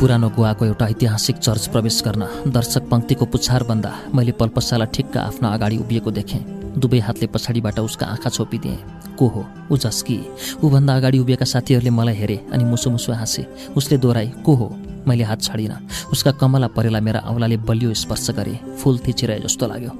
[0.00, 5.48] पुरानो गोवाको एउटा ऐतिहासिक चर्च प्रवेश गर्न दर्शक पङ्क्तिको पुछार बन्दा मैले पल्पसाला ठिक्क आफ्नो
[5.48, 6.40] अगाडि उभिएको देखेँ।
[6.76, 8.76] दुवै हातले पछाडिबाट उसका आँखा छोपिदिएँ।
[9.16, 9.44] को हो?
[9.72, 10.18] ऊ झस्की
[10.64, 14.68] ऊभन्दा अगाडि उभिएका साथीहरूले मलाई हेरे अनि मुसु मुसु हाँसे। उसले दोहोऱ्याए को हो?
[15.08, 15.80] मैले हात छाडिनँ।
[16.12, 19.92] उसका कमला परेला मेरा औँलाले बलियो स्पर्श गरे। फुल थिचिरहे जस्तो लाग्यो।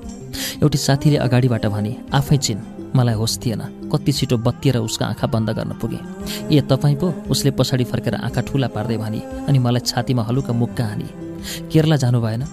[0.63, 2.59] एउटी साथीले अगाडिबाट भने आफै चिन।
[2.97, 6.01] मलाई होस् थिएन। कति छिटो बत्तिएर उसका आँखा बन्द गर्न पुगेँ।
[6.49, 7.13] ए तपाईँ पो?
[7.31, 11.09] उसले पछाडि फर्केर आँखा ठुला पार्दै भने अनि मलाई छातीमा हलुका मुक्का हानी।
[11.73, 12.45] केरला जानु भएन?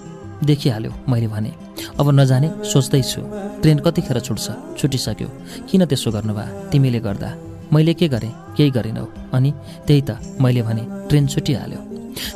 [0.44, 1.52] देखिहाल्यो मैले भने।
[2.00, 3.22] अब नजाने सोच्दैछु।
[3.62, 4.46] ट्रेन कतिखेर छुट्छ?
[4.78, 5.28] छुटिसक्यो।
[5.70, 6.70] किन त्यसो गर्नुभयो?
[6.72, 7.30] तिमीले गर्दा।
[7.74, 8.32] मैले के गरेँ?
[8.58, 9.52] केही गरेनौ। अनि
[9.88, 11.80] त्यही त मैले भने ट्रेन छुटिहाल्यो।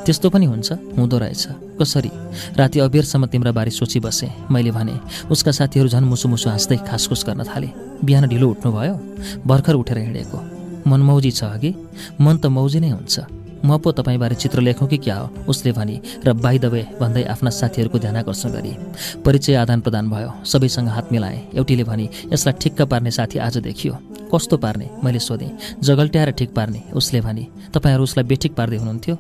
[0.05, 2.11] त्यस्तो पनि हुन्छ हुँदो रहेछ। कसरी?
[2.57, 4.99] राति अबेरसम्म तिम्रा बारे सोचिबसेँ मैले भने
[5.31, 7.69] उसका साथीहरू झन् मुसु मुसु हाँस्दै खासखुस गर्न थाले।
[8.03, 8.95] बिहान ढिलो उठ्नुभयो?
[9.47, 10.39] भर्खर उठेर हिँडेको।
[10.89, 11.73] मन मौजी छ अघि?
[12.21, 13.19] मन त मौजी नै हुन्छ।
[13.65, 15.29] म पो तपाईँबारे चित्र लेखौँ कि क्या हो?
[15.49, 18.71] उसले भनी र बाई दबे भन्दै आफ्ना साथीहरूको ध्यान आकर्षण गरी।
[19.25, 23.97] परिचय आदान प्रदान भयो। सबैसँग हात मिलाएँ। एउटीले भनी यसलाई ठिक्क पार्ने साथी आज देखियो।
[24.33, 24.89] कस्तो पार्ने?
[25.03, 25.51] मैले सोधेँ।
[25.83, 29.15] जगल्ट्याएर ठिक पार्ने उसले भने। तपाईँहरू उसलाई बेठिक पार्दै हुनुहुन्थ्यो?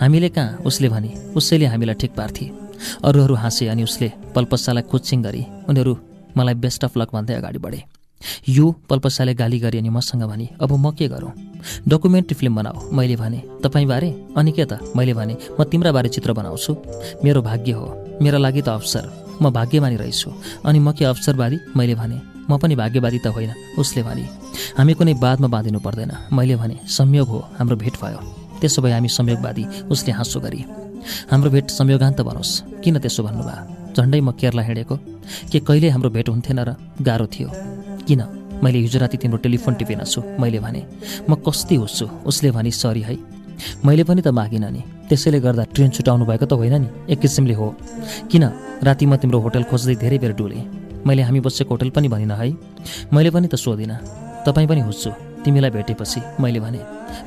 [0.00, 0.58] हामीले कहाँ?
[0.66, 2.50] उसले भने उसैले हामीलाई ठिक पार्थे।
[3.04, 5.92] अरूहरू हाँसे अनि उसले पल्पस्सालाई कोचिङ गरी उनीहरू
[6.36, 7.82] मलाई बेस्ट अफ लक भन्दै अगाडि बढे।
[8.48, 11.32] यो पल्पसाले गाली गरे अनि मसँग भने अब म के गरौँ?
[11.88, 14.10] डकुमेन्ट्री फिल्म बनाऊ। मैले भने तपाईँबारे?
[14.36, 14.78] अनि के त?
[14.96, 16.76] मैले भने म तिम्रा बारे चित्र बनाउँछु।
[17.24, 17.86] मेरो भाग्य हो।
[18.22, 20.30] मेरा लागि त अवसर। म भाग्यमानी रहेछु।
[20.66, 24.24] अनि म के अवसरवादी मैले भने म पनि भाग्यवादी त होइन उसले भने।
[24.78, 28.20] हामी कुनै बादमा बाँधिनु पर्दैन। मैले भने संयोग हो हाम्रो भेट भयो।
[28.60, 30.64] त्यसो भए हामी संयोगवादी उसले हाँसो गरी।
[31.30, 33.92] हाम्रो भेट संयोगान्त बनोस्। किन त्यसो भन्नुभयो?
[33.94, 34.96] झन्डै म केरला हिँडेको।
[35.52, 36.70] के कहिले हाम्रो भेट हुन्थेन र
[37.02, 37.48] गाह्रो थियो?
[38.08, 38.20] किन?
[38.64, 40.82] मैले हिजो राति तिम्रो टेलिफोन टिपेनछु मैले भने।
[41.30, 43.16] म कस्ती हुन्छु उसले भने सरी है।
[43.84, 47.54] मैले पनि त मागिनँ नि। त्यसैले गर्दा ट्रेन छुटाउनु भएको त होइन नि एक किसिमले
[47.54, 47.74] हो।
[48.30, 48.44] किन?
[48.82, 52.50] राति म तिम्रो होटल खोज्दै धेरै बेर डुलेँ। मैले हामी बसेको होटल पनि भनिनँ है।
[53.12, 53.96] मैले पनि त सोधिनँ।
[54.46, 55.10] तपाईँ पनि हुन्छु
[55.44, 56.80] तिमीलाई भेटेपछि मैले भने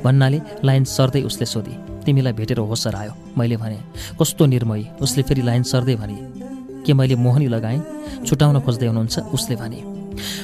[0.03, 3.77] भन्नाले लाइन सर्दै उसले सोधी तिमीलाई भेटेर होसर आयो। मैले भने
[4.19, 6.17] कस्तो निर्मयी उसले फेरि लाइन सर्दै भने
[6.85, 7.79] के मैले मोहनी लगाएँ?
[8.25, 9.79] छुटाउन खोज्दै हुनुहुन्छ उसले भने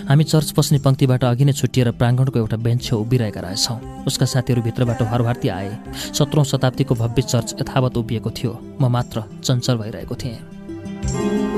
[0.10, 4.62] हामी चर्च पस्ने पङ्क्तिबाट अघि नै छुट्टिएर प्राङ्गणको एउटा बेन्च छेउ उभिरहेका रहेछौँ। उसका साथीहरू
[4.62, 5.70] भित्रबाट हरभारती आए।
[6.14, 11.57] सत्रौँ शताब्दीको भव्य चर्च यथावत उभिएको थियो। म मात्र चञ्चल भइरहेको थिएँ।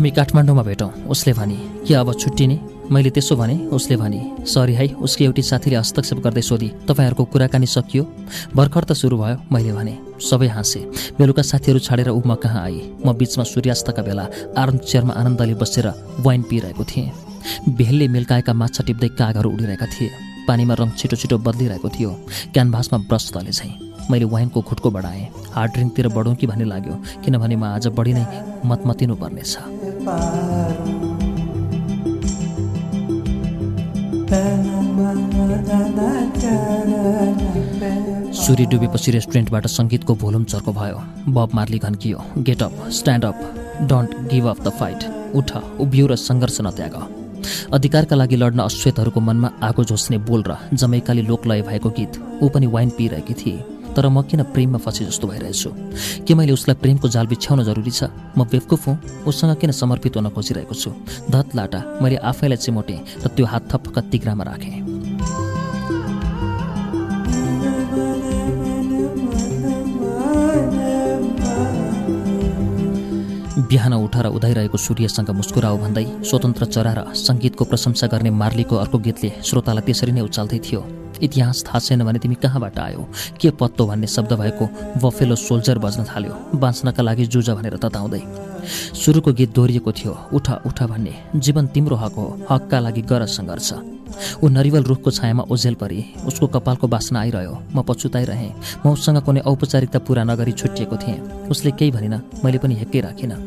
[0.00, 2.56] हामी काठमाडौँमा भेटौँ उसले भने के अब छुट्टिने?
[2.88, 7.66] मैले त्यसो भने उसले भने सरी है उसकी एउटी साथीले हस्तक्षेप गर्दै सोधी तपाईँहरूको कुराकानी
[7.68, 8.04] सकियो?
[8.56, 10.80] भर्खर त सुरु भयो मैले भने सबै हाँसे
[11.20, 12.80] बेलुका साथीहरू छाडेर ऊ म कहाँ आए?
[13.04, 14.24] म बिचमा सूर्यास्तका बेला
[14.56, 15.92] आर्म चेयरमा आनन्दले बसेर
[16.24, 17.12] वाइन पिइरहेको थिएँ।
[17.76, 20.08] भेलले मिल्काएका माछा टिप्दै कागहरू उडिरहेका थिए।
[20.48, 22.10] पानीमा रङ छिटो छिटो बदलिरहेको थियो।
[22.56, 23.76] क्यानभासमा ब्रस तले चाहिँ
[24.10, 28.24] मैले वाइनको खुट्को बढाएँ हार्ड ड्रिङ्कतिर बढौँ कि भन्ने लाग्यो किनभने म आज बढी नै
[28.66, 29.52] मतमतिनु पर्नेछ
[38.40, 43.38] सूर्य डुबेपछि रेस्टुरेन्टबाट सङ्गीतको भोलुम चर्को भयो। Bob Marley घन्कियो get up stand up
[43.88, 45.00] don't give up the fight
[45.34, 45.48] उठ
[45.80, 46.94] उभियो र सङ्घर्ष नत्याग।
[47.74, 52.66] अधिकारका लागि लड्न अश्वेतहरूको मनमा आगो झोस्ने बोल र जमैकाली लोकलय भएको गीत ऊ पनि
[52.66, 55.70] वाइन पिइरहेकी थिए। तर म किन प्रेममा फँसे जस्तो भइरहेछु?
[56.26, 58.04] के मैले उसलाई प्रेमको जाल बिछ्याउन जरुरी छ?
[58.38, 60.90] म बेवकुफ हुँ उसँग किन समर्पित हुन खोजिरहेको छु?
[61.30, 64.78] धत लाटा मैले आफैलाई चिमोटेँ र त्यो हात थप तिग्रामा राखेँ।
[73.70, 79.30] बिहान उठेर उदाइरहेको सूर्यसँग मुस्कुराउ भन्दै स्वतन्त्र चरा र सङ्गीतको प्रशंसा गर्ने मार्लीको अर्को गीतले
[79.46, 83.08] श्रोतालाई त्यसरी नै उचाल्दै थियो। इतिहास थाहा छैन भने तिमी कहाँबाट आयो?
[83.40, 84.64] के पत्तो भन्ने शब्द भएको
[85.02, 86.34] बफेलो सोल्जर बज्न थाल्यो?
[86.54, 88.22] बाँच्नका लागि जुझ भनेर तताउँदै।
[88.94, 93.72] सुरुको गीत दोहोरिएको थियो। उठ उठ भन्ने। जीवन तिम्रो हक हो। हकका लागि गर सङ्घर्ष।
[94.42, 98.54] ऊ नरिवल रुखको छायामा ओझेल परे। उसको कपालको बासना आइरह्यो। म पछुताइरहेँ।
[98.86, 103.38] म उसँग कुनै औपचारिकता पुरा नगरी छुट्टिएको थिएँ। उसले केही भनिन। मैले पनि हेक्कै राखिनँ।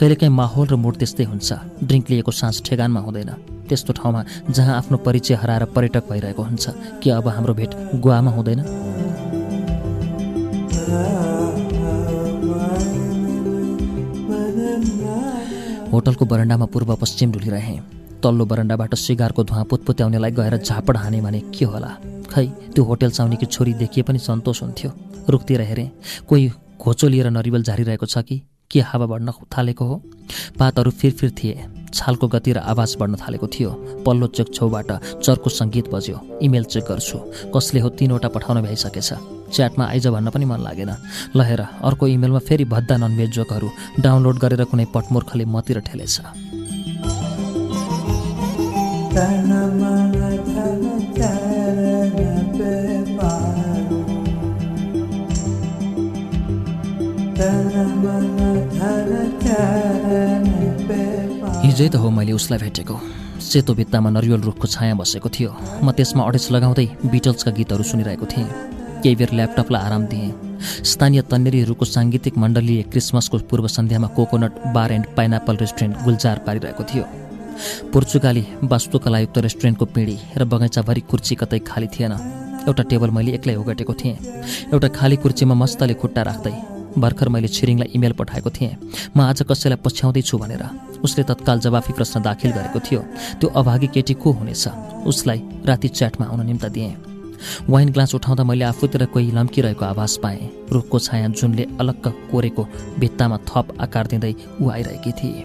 [0.00, 1.52] कहिलेकाहीँ माहौल र मुड त्यस्तै हुन्छ।
[1.84, 6.64] ड्रिङ्क लिएको सास ठेगानमा हुँदैन। त्यस्तो ठाउँमा जहाँ आफ्नो परिचय हराएर पर्यटक भइरहेको हुन्छ।
[7.02, 8.60] कि अब हाम्रो भेट गोवामा हुँदैन?
[15.92, 17.78] होटलको बरन्डामा पूर्व पश्चिम डुलिरहे
[18.22, 21.90] तल्लो बरन्डाबाट सिगारको धुवा पुतपुत्याउनेलाई गएर झापड हाने भने के होला?
[22.30, 24.90] खै त्यो होटल चाउनीकी छोरी देखिए पनि सन्तोष हुन्थ्यो।
[25.28, 25.90] रुखतिर हेरेँ
[26.28, 28.42] कोही घोचो लिएर नरिवल झारिरहेको छ कि?
[28.70, 29.96] के हावा बढ्न थालेको हो?
[30.58, 31.54] पातहरू फिरफिर थिए।
[31.94, 33.70] छालको गति र आवाज बढ्न थालेको थियो।
[34.06, 34.90] पल्लो चेक छेउबाट
[35.24, 37.18] चर्को सङ्गीत बज्यो। इमेल चेक गर्छु।
[37.54, 39.10] कसले हो तिनवटा पठाउन भ्याइसकेछ।
[39.54, 40.90] च्याटमा आइज भन्न पनि मन लागेन।
[41.36, 43.68] लहेर अर्को इमेलमा फेरि भद्दा ननभेज जोकहरू
[44.00, 46.20] डाउनलोड गरेर कुनै पटमूर्खले मतिर ठेलेछ।
[61.70, 62.94] हिजै त हो मैले उसलाई भेटेको।
[63.38, 65.50] सेतो भित्तामा नरिवल रुखको छाया बसेको थियो।
[65.86, 68.48] म त्यसमा अडेस लगाउँदै बिटल्सका गीतहरू सुनिरहेको थिएँ।
[69.02, 70.34] केही बेर ल्यापटपलाई आराम दिएँ।
[70.82, 77.04] स्थानीय तन्नेरीहरूको साङ्गीतिक मण्डलीले क्रिसमसको पूर्व सन्ध्यामा coconut bar and pineapple restaurant गुल्जार पारिरहेको थियो।
[77.94, 82.12] पोर्चुगाली वास्तुकलायुक्त रेस्टुरेन्टको पिँढी र बगैँचाभरि कुर्ची कतै खाली थिएन।
[82.66, 84.18] एउटा टेबल मैले एक्लै ओगटेको थिएँ।
[84.74, 86.54] एउटा खाली कुर्चीमा मस्तले खुट्टा राख्दै
[86.98, 88.76] भर्खर मैले छिरिङलाई इमेल पठाएको थिएँ।
[89.16, 90.64] म आज कसैलाई पछ्याउँदैछु भनेर।
[91.04, 93.00] उसले तत्काल जवाफी प्रश्न दाखिल गरेको थियो।
[93.40, 94.68] त्यो अभागी केटी को हुनेछ?
[95.06, 96.96] उसलाई राति च्याटमा आउन निम्ता दिएँ।
[97.70, 102.66] वाइन ग्लास उठाउँदा मैले आफूतिर कोही लम्किरहेको आवाज पाएँ। रुखको छाया जुनले अलक्क कोरेको
[102.98, 105.44] भित्तामा थप आकार दिँदै ऊ आइरहेकी थिए।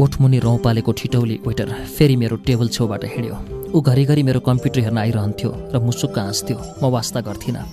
[0.00, 3.36] ओठमुनि रौँ पालेको ठिटौली वेटर फेरि मेरो टेबल छेउबाट हिँड्यो।
[3.76, 7.64] ऊ घरिघरि मेरो कम्प्युटर हेर्न आइरहन्थ्यो र मुसुक्क हाँस्थ्यो। म वास्ता गर्थिनँ।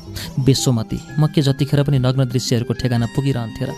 [0.44, 3.74] बेसोमती म के जतिखेर पनि नग्न दृश्यहरूको ठेगाना पुगिरहन्थ्यो र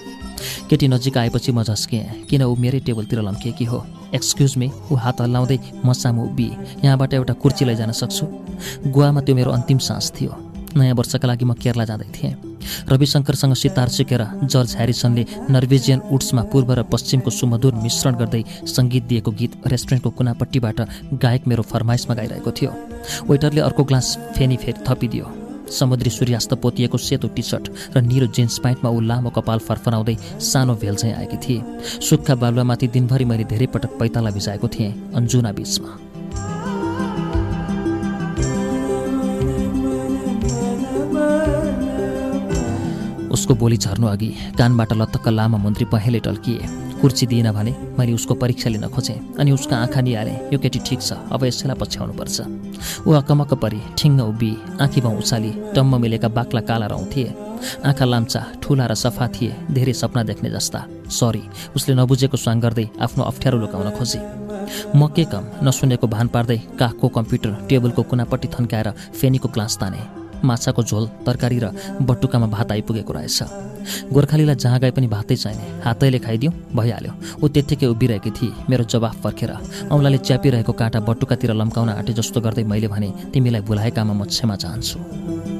[0.69, 3.85] केटी नजिक आएपछि म झस्किएँ किन ऊ मेरै टेबलतिर लम्किएकी हो?
[4.17, 8.25] एक्सक्युज मी ऊ हात हल्लाउँदै म सामु उभिए यहाँबाट एउटा कुर्ची लैजान सक्छु?
[8.89, 10.33] गुवामा त्यो मेरो अन्तिम सास थियो।
[10.73, 12.48] नयाँ वर्षका लागि म केरला जाँदै थिएँ।
[12.89, 19.32] रविशङ्करसँग सितार सिकेर जर्ज ह्यारिसनले नर्वेजियन उड्समा पूर्व र पश्चिमको सुमधुर मिश्रण गर्दै सङ्गीत दिएको
[19.32, 20.80] गीत रेस्टुरेन्टको कुनापट्टिबाट
[21.13, 22.72] गायक मेरो फरमाइसमा गाइरहेको थियो।
[23.30, 25.28] वेटरले अर्को ग्लास फेनी फेरि थपिदियो।
[25.69, 30.76] समुद्री सूर्यास्त पोतिएको सेतो टी सर्ट र निरो जिन्स प्यान्टमा ऊ लामो कपाल फरफराउँदै सानो
[30.76, 31.62] भेल चाहिँ आएकी थिए।
[32.02, 36.09] सुक्खा बालुवामाथि दिनभरि मैले धेरै पटक पैताला भिजाएको थिएँ। अन्जुना बिचमा।
[43.49, 46.69] उसको बोली झर्नु अघि कानबाट लत्तक्क लामा मन्त्री पहेँले टल्किए।
[47.01, 51.01] कुर्ची दिएन भने मैले उसको परीक्षा लिन खोजेँ अनि उसको आँखा निहालेँ। यो केटी ठिक
[51.01, 52.38] छ अब यसैलाई पछ्याउनुपर्छ
[53.09, 57.33] ऊ अकमक्क परी ठिङ्ग उभि आँखी भाउ उचाली टम्म मिलेका बाक्ला काला रौँ थिए।
[57.89, 61.41] आँखा लाम्चा ठुला र सफा थिए धेरै सपना देख्ने जस्ता। सरी
[61.73, 64.21] उसले नबुझेको स्वाङ गर्दै आफ्नो अप्ठ्यारो लुकाउन खोजे।
[64.93, 65.43] म के कम?
[65.65, 71.71] नसुनेको भान पार्दै काखको कम्प्युटर टेबलको कुनापट्टि थन्काएर फेनीको ग्लास ताने। माछाको झोल तरकारी र
[72.02, 73.39] बटुकामा भात आइपुगेको रहेछ।
[74.13, 79.15] गोर्खालीलाई जहाँ गए पनि भातै चाहिने। हातैले खाइदिउँ भइहाल्यो। ऊ त्यत्तिकै उभिरहेकी थिए मेरो जवाफ
[79.23, 79.52] फर्केर
[79.91, 85.59] औँलाले च्यापिरहेको काँटा बटुकातिर लम्काउन आँटे जस्तो गर्दै मैले भने तिमीलाई भुलाएकामा म क्षमा चाहन्छु।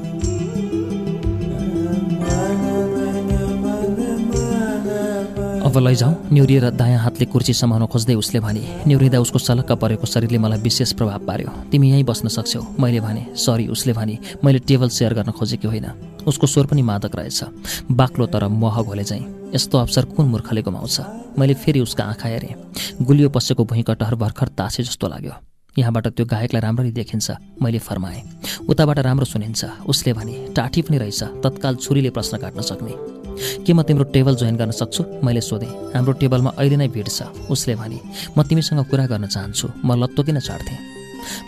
[5.70, 10.38] अब लैजाउँ। न्युरिएर दायाँ हातले कुर्सी समाउन खोज्दै उसले भने न्युरिँदा उसको सलक्क परेको शरीरले
[10.38, 14.88] मलाई विशेष प्रभाव पार्यो। तिमी यहीँ बस्न सक्छौ। मैले भने सरी। उसले भने मैले टेबल
[14.90, 15.86] सेयर गर्न खोजेकी होइन।
[16.26, 21.00] उसको स्वर पनि मादक रहेछ। बाक्लो तर मह घोले चाहिँ। यस्तो अवसर कुन मूर्खले गुमाउँछ?
[21.38, 22.54] मैले फेरि उसका आँखा हेरेँ।
[23.02, 25.32] गुलियो पसेको भुइँकटहर भर्खर तासे जस्तो लाग्यो।
[25.78, 27.30] यहाँबाट त्यो गायकलाई राम्ररी देखिन्छ
[27.62, 28.22] मैले फर्माएँ।
[28.66, 33.19] उताबाट राम्रो सुनिन्छ। उसले भने टाठी पनि रहेछ। तत्काल छुरीले प्रश्न काट्न सक्ने।
[33.66, 35.02] के म तिम्रो टेबल जोइन गर्न सक्छु?
[35.24, 37.98] मैले सोधेँ। हाम्रो टेबलमा अहिले नै भिड छ उसले भने।
[38.36, 40.78] म तिमीसँग कुरा गर्न चाहन्छु। म लत्तो किन चाड्थेँ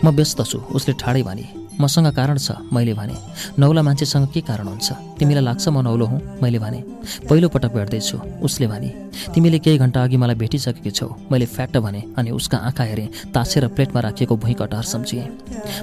[0.03, 3.15] म व्यस्त छु उसले ठाडै भने। मसँग कारण छ मैले भने।
[3.57, 5.17] नौला मान्छेसँग के कारण हुन्छ?
[5.17, 6.21] तिमीलाई लाग्छ म नौलो हुँ?
[6.41, 6.79] मैले भने।
[7.25, 8.89] पहिलोपटक भेट्दैछु उसले भने।
[9.33, 13.67] तिमीले केही घन्टा अघि मलाई भेटिसकेकी छौ। मैले फ्याक्ट भने अनि उसका आँखा हेरेँ ताछेर
[13.73, 15.25] प्लेटमा राखिएको भुइँ कटार सम्झिएँ।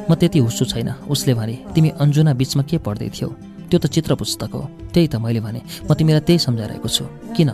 [0.06, 3.49] म त्यति हुस्सु छैन उसले भने। तिमी अन्जुना बिचमा के पढ्दै थियौ?
[3.70, 7.04] त्यो त चित्र पुस्तक हो। त्यही त मैले भने म तिमीलाई त्यही सम्झाइरहेको छु।
[7.36, 7.50] किन?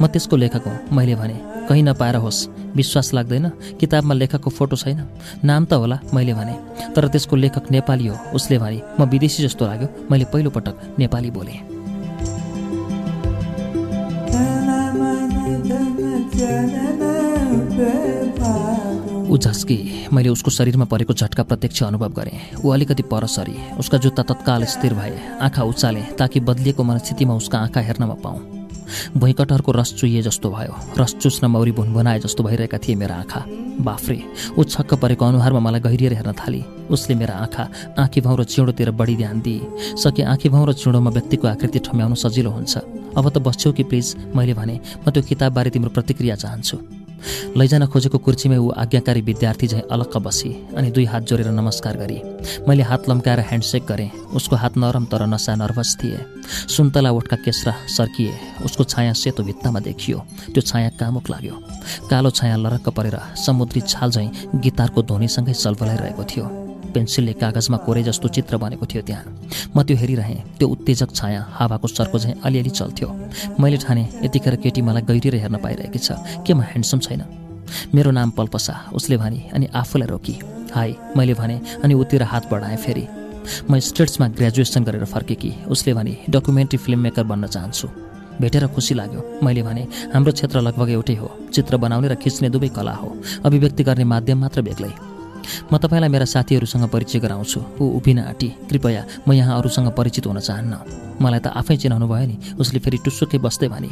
[0.00, 1.36] म त्यसको लेखक हुँ मैले भने
[1.68, 3.48] कहीँ नपाएर होस्। विश्वास लाग्दैन
[3.80, 5.00] किताबमा लेखकको फोटो छैन।
[5.44, 6.54] नाम त होला मैले भने।
[6.94, 11.71] तर त्यसको लेखक नेपाली हो उसले भने म विदेशी जस्तो लाग्यो मैले पहिलोपटक नेपाली बोलेँ।
[19.32, 23.98] ऊ झस्की। मैले उसको शरीरमा परेको झट्का प्रत्यक्ष अनुभव गरेँ। ऊ अलिकति पर सरी। उसका
[23.98, 28.68] जुत्ता तत्काल स्थिर भए। आँखा उचाले ताकि बदलिएको मनस्थितिमा उसका आँखा हेर्नमा पाऊँ।
[29.16, 33.44] भुइँकटहरको रस चुइए जस्तो भयो। रस चुस्न मौरी भुनभुनाए जस्तो भइरहेका थिए मेरा आँखा।
[33.80, 34.22] बाफ्रे।
[34.58, 37.68] ऊ छक्क परेको अनुहारमा मलाई गहिरिएर हेर्न थाली। उसले मेरा आँखा
[37.98, 42.14] आँखी भाउ र चिउँडोतिर बढी ध्यान दिए। सके आँखी भाउ र चिउँडोमा व्यक्तिको आकृति ठम्याउनु
[42.14, 42.76] सजिलो हुन्छ।
[43.16, 44.16] अब त बस्छौ कि प्लिज?
[44.36, 47.01] मैले भने म त्यो किताबबारे तिम्रो प्रतिक्रिया चाहन्छु।
[47.56, 52.18] लैजान खोजेको कुर्चीमै ऊ आज्ञाकारी विद्यार्थी झैँ अलक्क बसी अनि दुई हात जोडेर नमस्कार गरी
[52.68, 56.18] मैले हात लम्काएर ह्यान्डसेक गरेँ उसको हात नरम तर नसा नर्भस थिए।
[56.68, 58.32] सुन्तला ओठका केस्रा सर्किए
[58.64, 60.18] उसको छाया सेतो भित्तामा देखियो
[60.54, 61.54] त्यो छाया कामुक लाग्यो।
[62.10, 66.61] कालो छाया लरक्क परेर समुद्री छाल झैँ गितारको ध्वनिसँगै सलबलाइरहेको थियो।
[66.94, 69.24] पेन्सिलले कागजमा कोरे जस्तो चित्र बनेको थियो त्यहाँ।
[69.76, 73.08] म त्यो हेरिरहेँ त्यो उत्तेजक छाया हावाको सर्को झैँ अलिअलि चल्थ्यो।
[73.60, 76.12] मैले ठाने यतिखेर केटी मलाई गहिरिएर हेर्न पाइरहेकी छ।
[76.46, 77.22] के म ह्यान्डसम छैन?
[77.94, 80.36] मेरो नाम पल्पसा उसले भने अनि आफूलाई रोकी।
[80.74, 83.06] हाई मैले भने अनि उतिर हात बढाएँ फेरि।
[83.70, 87.88] म स्टेट्समा ग्रेजुएसन गरेर फर्केकी। उसले भने डकुमेन्ट्री फिल्म मेकर बन्न चाहन्छु।
[88.40, 89.82] भेटेर खुसी लाग्यो। मैले भने
[90.14, 94.38] हाम्रो क्षेत्र लगभग एउटै हो। चित्र बनाउने र खिच्ने दुवै कला हो। अभिव्यक्ति गर्ने माध्यम
[94.40, 95.11] मात्र बेग्लै।
[95.72, 100.38] म तपाईँलाई मेरा साथीहरूसँग परिचय गराउँछु। ऊ उभिन आँटी कृपया म यहाँ अरूसँग परिचित हुन
[100.40, 100.74] चाहन्न।
[101.22, 103.90] मलाई त आफै चिनाउनु भयो नि उसले फेरि टुसुक्कै बस्दै भने।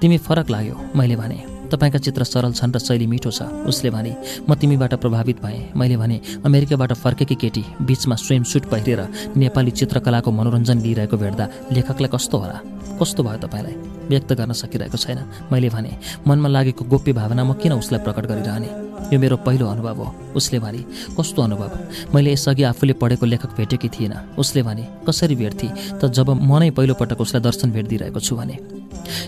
[0.00, 4.12] तिमी फरक लाग्यो मैले भने। तपाईँका चित्र सरल छन् र शैली मिठो छ उसले भने।
[4.48, 10.30] म तिमीबाट प्रभावित भएँ मैले भने। अमेरिकाबाट फर्केकी केटी बिचमा स्विम सुट पहिरेर नेपाली चित्रकलाको
[10.32, 12.58] मनोरञ्जन लिइरहेको भेट्दा लेखकलाई कस्तो होला?
[12.96, 13.76] कस्तो भयो तपाईँलाई?
[14.08, 15.18] व्यक्त गर्न सकिरहेको छैन
[15.52, 15.92] मैले भने।
[16.24, 18.87] मनमा लागेको गोप्य भावना म किन उसलाई प्रकट गरिरहने?
[19.12, 20.78] यो मेरो पहिलो अनुभव हो। उसले भने
[21.18, 21.70] कस्तो अनुभव?
[22.14, 25.68] मैले यसअघि आफूले पढेको लेखक भेटेकी थिइनँ। उसले भने कसरी भेट्थे?
[26.00, 28.56] त जब म नै पहिलोपटक उसलाई दर्शन भेटिदिइरहेको छु भने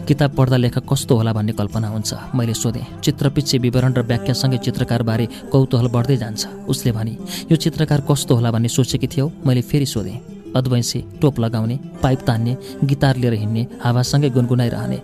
[0.09, 5.27] किताब पढ्दा लेखक कस्तो होला भन्ने कल्पना हुन्छ। मैले सोधेँ चित्रपिच्छे विवरण र व्याख्यासँगै चित्रकारबारे
[5.53, 7.17] कौतूहल बढ्दै जान्छ। उसले भने
[7.51, 9.31] यो चित्रकार कस्तो होला भन्ने सोचेकी थियौ?
[9.47, 14.99] मैले फेरि सोधेँ अद्वैंसी टोप लगाउने पाइप तान्ने गिटार लिएर हिँड्ने हावासँगै गुनगुनाइरहने।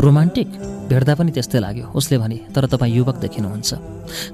[0.00, 0.48] रोमान्टिक
[0.88, 3.70] भेट्दा पनि त्यस्तै लाग्यो उसले भने तर तपाईँ युवक देखिनुहुन्छ।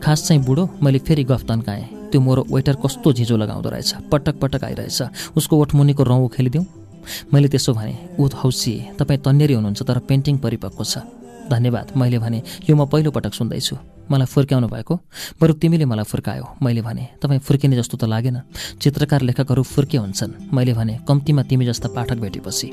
[0.03, 4.35] खास चाहिँ बुढो मैले फेरि गफ तन्काएँ। त्यो मोरो वेटर कस्तो झिजो लगाउँदो रहेछ। पटक
[4.41, 6.65] पटक आइरहेछ। उसको ओठमुनिको रौँ खेलिदिउँ
[7.33, 10.99] मैले त्यसो भने ऊ हौसिए तपाईँ तन्नेरी हुनुहुन्छ तर पेन्टिङ परिपक्व छ।
[11.51, 13.77] धन्यवाद। मैले भने यो म पहिलोपटक सुन्दैछु।
[14.11, 14.95] मलाई फुर्क्याउनु भएको?
[15.41, 18.41] बरु तिमीले मलाई फुर्कायो मैले भने तपाईँ फुर्किने जस्तो त लागेन।
[18.81, 22.69] चित्रकार लेखकहरू फुर्के हुन्छन् मैले भने कम्तीमा तिमी जस्ता पाठक भेटेपछि।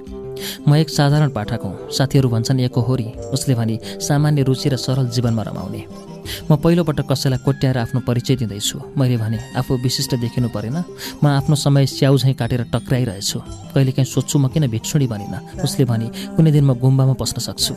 [0.68, 5.44] म एक साधारण पाठक हुँ साथीहरू भन्छन् एकहोरी उसले भने सामान्य रुचि र सरल जीवनमा
[5.44, 6.11] रमाउने।
[6.50, 10.78] म पहिलोपटक कसैलाई कोट्याएर आफ्नो परिचय दिँदैछु। मैले भने आफू विशिष्ट देखिनु परेन।
[11.24, 13.40] म आफ्नो समय स्याउ झैँ काटेर टक्राइरहेछु।
[13.74, 17.74] कहिलेकाहीँ सोध्छु म किन भिक्षुणी बनिन उसले भने कुनै दिन म गुम्बामा पस्न सक्छु।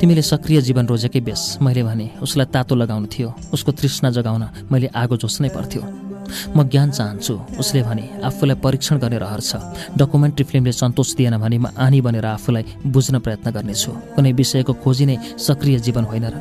[0.00, 4.88] तिमीले सक्रिय जीवन रोजेकै बेस। मैले भने उसलाई तातो लगाउनु थियो। उसको तृष्णा जगाउन मैले
[4.94, 5.82] आगो जोस्नै पर्थ्यो।
[6.56, 9.62] म ज्ञान चाहन्छु। उसले भने आफूलाई परीक्षण गर्ने रहर छ।
[9.94, 15.04] डकुमेन्ट्री फिल्मले सन्तोष दिएन भने म आनी बनेर आफूलाई बुझ्न प्रयत्न गर्नेछु। कुनै विषयको खोजी
[15.06, 16.34] नै सक्रिय जीवन होइन र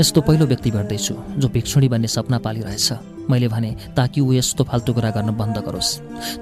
[0.00, 2.92] यस्तो पहिलो व्यक्ति भेट्दैछु जो भिक्षुणी बन्ने सपना पालिरहेछ।
[3.30, 5.90] मैले भने ताकि ऊ यस्तो फाल्तु कुरा गर्न बन्द गरोस्।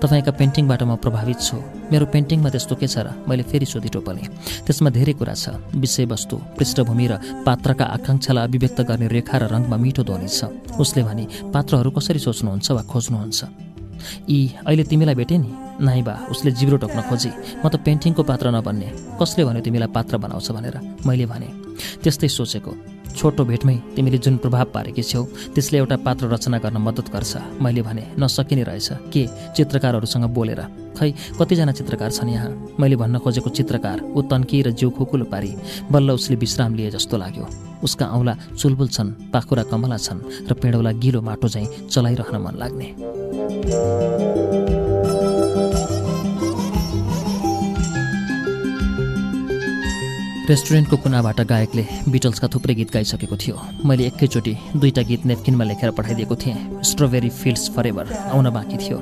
[0.03, 1.57] तपाईँका पेन्टिङबाट म प्रभावित छु।
[1.93, 4.27] मेरो पेन्टिङमा त्यस्तो के छ र मैले फेरि सोधि टोपलेँ
[4.67, 7.13] त्यसमा धेरै कुरा छ। विषयवस्तु पृष्ठभूमि र
[7.47, 12.71] पात्रका आकाङ्क्षालाई अभिव्यक्त गर्ने रेखा र रङमा मिठो ध्वनि छ। उसले भने पात्रहरू कसरी सोच्नुहुन्छ
[12.75, 13.41] वा खोज्नुहुन्छ?
[14.27, 15.51] यी अहिले तिमीलाई भेटेँ नि।
[15.87, 18.89] नाइ बा उसले जिब्रो टोक्न खोजे। म त पेन्टिङको पात्र नबन्ने।
[19.23, 20.77] कसले भन्यो तिमीलाई पात्र बनाउँछ भनेर?
[21.07, 21.49] मैले भने
[22.03, 27.13] त्यस्तै सोचेको। छोटो भेटमै तिमीले जुन प्रभाव पारेकी छेउ त्यसले एउटा पात्र रचना गर्न मद्दत
[27.13, 29.29] गर्छ। मैले भने नसकिने रहेछ। के?
[29.57, 30.61] चित्रकारहरूसँग बोलेर।
[30.99, 32.77] खै कतिजना चित्रकार छन् यहाँ?
[32.81, 35.55] मैले भन्न खोजेको चित्रकार ऊ तन्की र जिउ खुकुलो पारी।
[35.93, 37.49] बल्ल उसले विश्राम लिए जस्तो लाग्यो।
[37.83, 44.62] उसका औँला चुलबुल छन् पाखुरा कमला छन् र पेडौला गिलो माटो झैँ चलाइरहन मन लाग्ने।
[50.43, 56.37] रेस्टुरेन्टको कुनाबाट गायकले बिटल्सका थुप्रै गीत गाइसकेको थियो। मैले एकैचोटि दुईवटा गीत नेपकिनमा लेखेर पठाइदिएको
[56.37, 58.99] थिएँ। स्ट्रबेरी फिल्ड्स फरेभर आउन बाँकी थियो।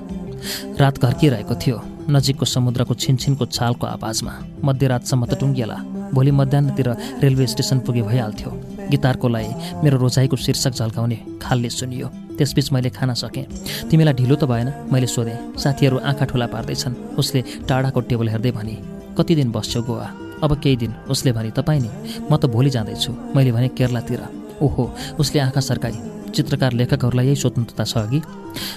[0.77, 1.77] रात घर्किरहेको थियो
[2.13, 5.77] नजिकको समुद्रको छिनछिनको छालको आवाजमा। मध्यरातसम्म त टुङ्गिएला।
[6.13, 6.89] भोलि मध्याहतिर
[7.25, 8.51] रेलवे स्टेसन पुगे भइहाल्थ्यो।
[8.93, 9.49] गिटारको लय
[9.81, 13.49] मेरो रोजाइको शीर्षक झल्काउने खालले सुनियो। त्यसबीच मैले खान सकेँ।
[13.89, 18.77] तिमीलाई ढिलो त भएन मैले सोधेँ। साथीहरू आँखा ठुला पार्दैछन्। उसले टाढाको टेबल हेर्दै भने
[19.17, 20.09] कति दिन बस्छौ गोवा?
[20.43, 21.91] अब केही दिन उसले भने तपाईँ नि
[22.31, 24.23] म त भोलि जाँदैछु। मैले भने केरलातिर।
[24.63, 24.85] ओहो
[25.21, 25.97] उसले आँखा सर्काई
[26.35, 28.21] चित्रकार लेखकहरूलाई यही स्वतन्त्रता छ अघि।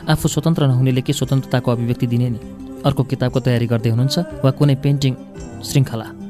[0.10, 2.40] आफू स्वतन्त्र नहुनेले के स्वतन्त्रताको अभिव्यक्ति दिने नि?
[2.86, 5.14] अर्को किताबको तयारी गर्दै हुनुहुन्छ वा कुनै पेन्टिङ
[5.64, 6.23] श्रृङ्खला?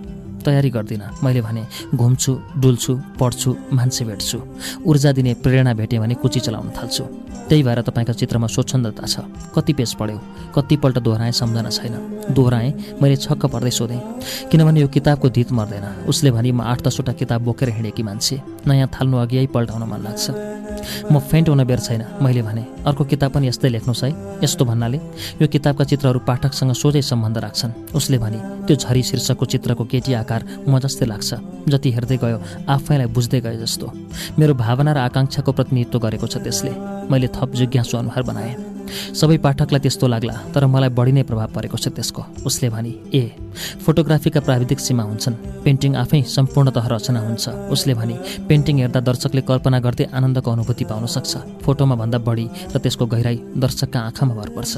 [0.45, 1.63] तयारी गर्दिनँ। मैले भने
[1.95, 4.37] घुम्छु डुल्छु पढ्छु मान्छे भेट्छु।
[4.85, 7.03] ऊर्जा दिने प्रेरणा भेटेँ भने कुची चलाउन थाल्छु।
[7.49, 9.19] त्यही भएर तपाईँको चित्रमा स्वच्छन्दता छ।
[9.55, 10.17] कति पेज पढ्यो?
[10.55, 11.95] कतिपल्ट दोहोऱ्याएँ सम्झना छैन।
[12.31, 14.01] दोहोऱ्याएँ मैले छक्क पर्दै सोधेँ
[14.51, 18.87] किनभने यो किताबको धित मर्दैन। उसले भने म आठ दसवटा किताब बोकेर हिँडेकी मान्छे। नयाँ
[18.87, 20.52] थाल्नु अघि यही पल्टाउन मन लाग्छ।
[21.11, 24.09] म फेन्ट हुन बेर छैन। मैले भने अर्को किताब पनि यस्तै लेख्नुहोस् है।
[24.43, 24.97] यस्तो भन्नाले
[25.41, 30.41] यो किताबका चित्रहरू पाठकसँग सोझै सम्बन्ध राख्छन्। उसले भने त्यो झरी शीर्षकको चित्रको केटी आकार
[30.67, 31.29] म जस्तै लाग्छ।
[31.69, 33.85] जति हेर्दै गयो आफैलाई बुझ्दै गयो जस्तो।
[34.39, 36.71] मेरो भावना र आकाङ्क्षाको प्रतिनिधित्व गरेको छ त्यसले।
[37.11, 38.72] मैले थप जिज्ञासु अनुहार बनाएँ।
[39.13, 43.23] सबै पाठकलाई त्यस्तो लाग्ला तर मलाई बढी नै प्रभाव परेको छ त्यसको। उसले भने ए
[43.85, 48.15] फोटोग्राफीका प्राविधिक सीमा हुन्छन् पेन्टिङ आफै सम्पूर्णतः रचना हुन्छ। उसले भने
[48.49, 53.37] पेन्टिङ हेर्दा दर्शकले कल्पना गर्दै आनन्दको अनुभूति पाउन सक्छ। फोटोमा भन्दा बढी र त्यसको गहिराई
[53.57, 54.73] दर्शकका आँखामा भर पर्छ।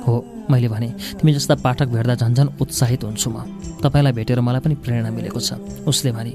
[0.00, 0.14] हो
[0.50, 0.88] मैले भने
[1.20, 3.36] तिमी जस्ता पाठक भेट्दा झन्झन उत्साहित हुन्छु म।
[3.84, 6.32] तपाईँलाई भेटेर मलाई पनि प्रेरणा मिलेको छ। उसले भने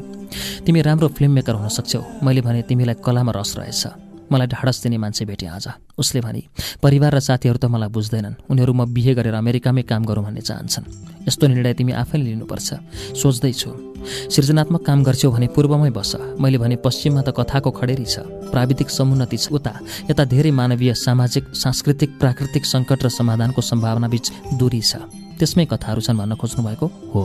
[0.65, 4.97] तिमी राम्रो फिल्म मेकर हुन सक्छौ। मैले भने तिमीलाई कलामा रस रहेछ। मलाई ढाडस दिने
[4.97, 5.67] मान्छे भेटेँ आज।
[5.97, 6.41] उसले भने
[6.81, 10.85] परिवार र साथीहरू त मलाई बुझ्दैनन्। उनीहरू म बिहे गरेर अमेरिकामै काम गरौँ भन्ने चाहन्छन्।
[11.27, 12.69] यस्तो निर्णय तिमी आफैले लिनुपर्छ।
[13.15, 13.69] सोच्दैछु।
[14.05, 19.37] सृजनात्मक काम गर्छौ भने पूर्वमै बस। मैले भने पश्चिममा त कथाको खडेरी छ। प्राविधिक समुन्नति
[19.37, 19.73] छ। उता
[20.09, 25.01] यता धेरै मानवीय सामाजिक सांस्कृतिक प्राकृतिक सङ्कट र समाधानको सम्भावना बीच दूरी छ।
[25.35, 27.21] त्यसमै कथाहरू छन् भन्न खोज्नु भएको हो।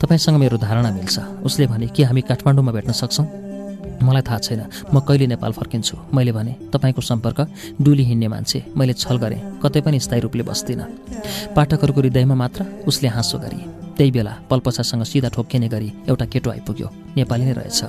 [0.00, 3.53] तपाईँसँग मेरो धारणा मिल्छ। उसले भने के हामी काठमाडौँमा भेट्न सक्छौँ?
[4.02, 4.60] मलाई थाहा छैन।
[4.92, 5.96] म कहिले नेपाल फर्किन्छु?
[6.14, 7.40] मैले भने तपाईँको सम्पर्क
[7.82, 13.08] डुली हिँड्ने मान्छे। मैले छल गरेँ। कतै पनि स्थायी रूपले बस्दिनँ। पाठकहरूको हृदयमा मात्र उसले
[13.08, 13.60] हाँसो गरी।
[13.94, 17.80] त्यही बेला पल्पसासँग सिधा ठोक्किने गरी एउटा केटो आइपुग्यो। नेपाली नै रहेछ।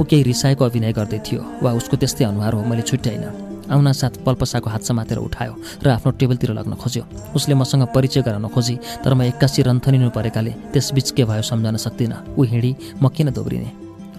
[0.00, 4.68] ऊ केही रिसाएको अभिनय गर्दै थियो वा उसको त्यस्तै अनुहार हो मैले छुट्याइनँ। आउनासाथ पल्पसाको
[4.70, 7.04] हात समातेर उठायो र आफ्नो टेबलतिर लग्न खोज्यो।
[7.36, 8.74] उसले मसँग परिचय गराउन खोजी
[9.04, 13.70] तर म एक्कासी रन्थनिनु परेकाले त्यसबीच के भयो सम्झन सक्दिनँ। ऊ हिँडी म किन दोब्रिने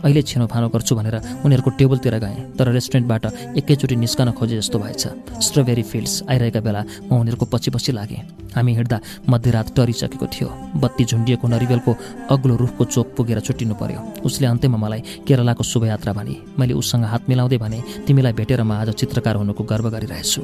[0.04, 3.26] अहिले छिनोफानो गर्छु भनेर उनीहरूको टेबलतिर गएँ तर रेस्टुरेन्टबाट
[3.58, 5.04] एकैचोटि निस्कन खोजे जस्तो भएछ।
[5.40, 8.22] स्ट्रबेरी फिल्ड्स आइरहेका बेला म उनीहरूको पछि पछि लागेँ।
[8.56, 9.00] हामी हिँड्दा
[9.30, 10.48] मध्यरात टरिसकेको थियो।
[10.84, 11.92] बत्ती झुन्डिएको नरिवेलको
[12.30, 17.30] अग्लो रुखको चोक पुगेर छुट्टिनु पर्यो। उसले अन्त्यमा मलाई केरलाको शुभयात्रा भने मैले उसँग हात
[17.30, 20.42] मिलाउँदै भने तिमीलाई भेटेर म आज चित्रकार हुनुको गर्व गरिरहेछु।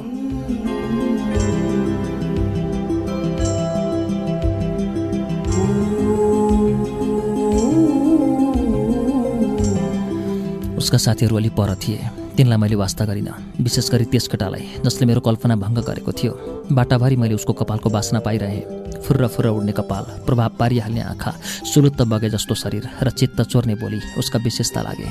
[10.80, 12.00] उसका साथीहरू अलि पर थिए।
[12.38, 16.32] तिनलाई मैले वास्ता गरिनँ विशेष गरी त्यस केटालाई जसले मेरो कल्पना भङ्ग गरेको थियो।
[16.72, 21.32] बाटाभरि मैले उसको कपालको बास्ना पाइरहेँ। फुर्र फुर्र उड्ने कपाल प्रभाव पारिहाल्ने आँखा
[21.68, 25.08] सुलुत्त बगे जस्तो शरीर र चित्त चोर्ने बोली उसका विशेषता लागे।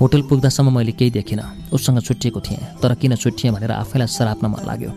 [0.00, 4.62] होटल पुग्दासम्म मैले केही देखिनँ उसँग छुट्टिएको थिएँ तर किन छुट्टिएँ भनेर आफैलाई सराप्न मन
[4.66, 4.90] लाग्यो।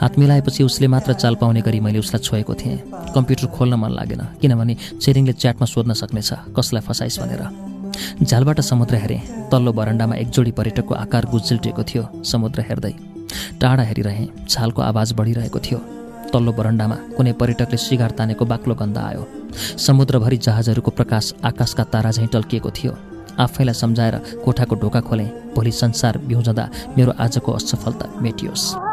[0.00, 2.76] हात मिलाएपछि उसले मात्र चाल पाउने गरी मैले उसलाई छोएको थिएँ।
[3.14, 7.67] कम्प्युटर खोल्न मन लागेन किनभने चेरिङले च्याटमा सोध्न सक्नेछ कसलाई फसाइस् भनेर।
[8.22, 9.20] झालबाट समुद्र हेरेँ।
[9.50, 12.94] तल्लो बरन्डामा एक जोडी पर्यटकको आकार गुज्जिल्टिएको थियो समुद्र हेर्दै।
[13.60, 15.78] टाढा हेरिरहेँ छालको आवाज बढिरहेको थियो।
[16.32, 19.26] तल्लो बरन्डामा कुनै पर्यटकले सिगार तानेको बाक्लो गन्ध आयो।
[19.78, 22.96] समुद्रभरि जहाजहरूको प्रकाश आकाशका तारा झैँ टल्किएको थियो।
[23.38, 28.87] आफैलाई सम्झाएर कोठाको ढोका खोलेँ। भोलि संसार बिउजँदा मेरो आजको असफलता मेटियोस्।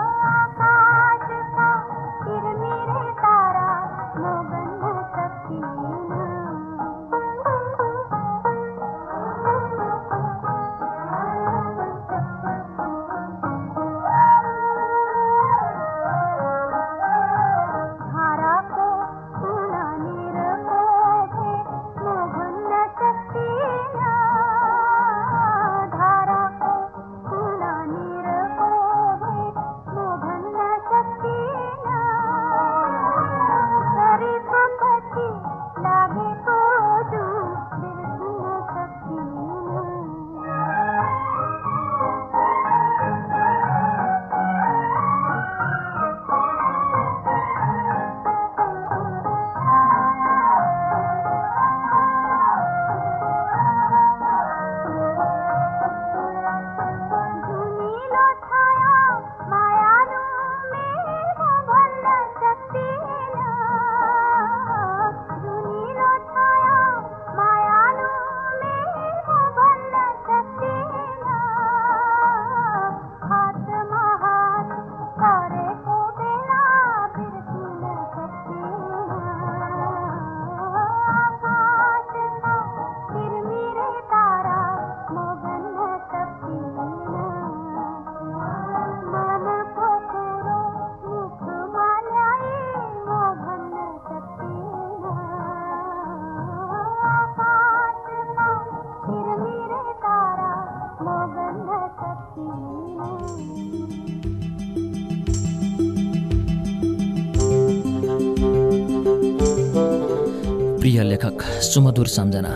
[111.96, 112.52] सुमधुर सम्झना।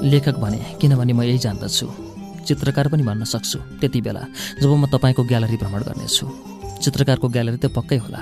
[0.00, 1.86] लेखक भने किनभने म यही जान्दछु।
[2.48, 4.22] चित्रकार पनि भन्न सक्छु त्यति बेला
[4.64, 6.24] जब म तपाईँको ग्यालरी भ्रमण गर्नेछु।
[6.80, 8.20] चित्रकारको ग्यालरी त पक्कै होला।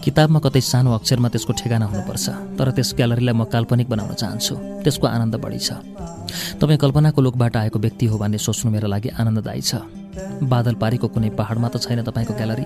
[0.00, 2.26] किताबमा कतै सानो अक्षरमा त्यसको ठेगाना हुनुपर्छ
[2.56, 4.54] तर त्यस ग्यालरीलाई म काल्पनिक बनाउन चाहन्छु।
[4.88, 5.70] त्यसको आनन्द बढी छ।
[6.56, 9.84] तपाईँ कल्पनाको लोकबाट आएको व्यक्ति हो भन्ने सोच्नु मेरो लागि आनन्ददायी छ।
[10.48, 12.64] बादल पारीको कुनै पहाडमा त छैन तपाईँको ग्यालरी?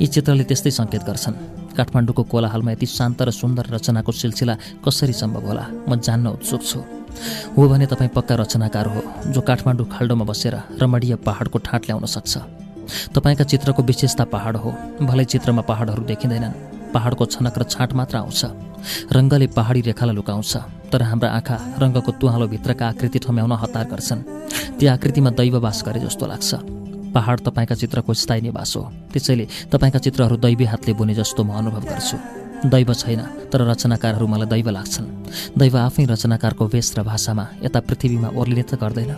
[0.00, 4.54] यी चित्रले त्यस्तै सङ्केत गर्छन्। काठमाडौँको कोलाहालमा यति शान्त र सुन्दर रचनाको सिलसिला
[4.84, 5.64] कसरी सम्भव होला?
[5.88, 6.80] म जान्न उत्सुक छु।
[7.56, 9.00] हो भने तपाईँ पक्का रचनाकार हो
[9.30, 12.32] जो काठमाडौँ खाल्डोमा बसेर रमणीय पहाडको ठाँट ल्याउन सक्छ।
[13.14, 14.70] तपाईँका चित्रको विशेषता पहाड हो
[15.02, 18.44] भलै चित्रमा पहाडहरू देखिँदैनन्। पहाडको छनक र छाँट मात्र आउँछ।
[19.16, 20.52] रङ्गले पहाडी रेखालाई लुकाउँछ
[20.92, 24.22] तर हाम्रा आँखा रङ्गको तुहालो भित्रका आकृति ठम्याउन हतार गर्छन्।
[24.78, 26.83] ती आकृतिमा दैव बास गरे जस्तो लाग्छ।
[27.14, 31.84] पहाड तपाईँका चित्रको स्थायी निवास हो। त्यसैले तपाईँका चित्रहरू दैवी हातले बुने जस्तो म अनुभव
[31.86, 32.16] गर्छु।
[32.64, 33.20] दैव छैन
[33.52, 35.06] तर रचनाकारहरू मलाई दैव लाग्छन्।
[35.58, 39.12] दैव आफै रचनाकारको वेश र भाषामा यता पृथ्वीमा ओर्लिने त गर्दैन।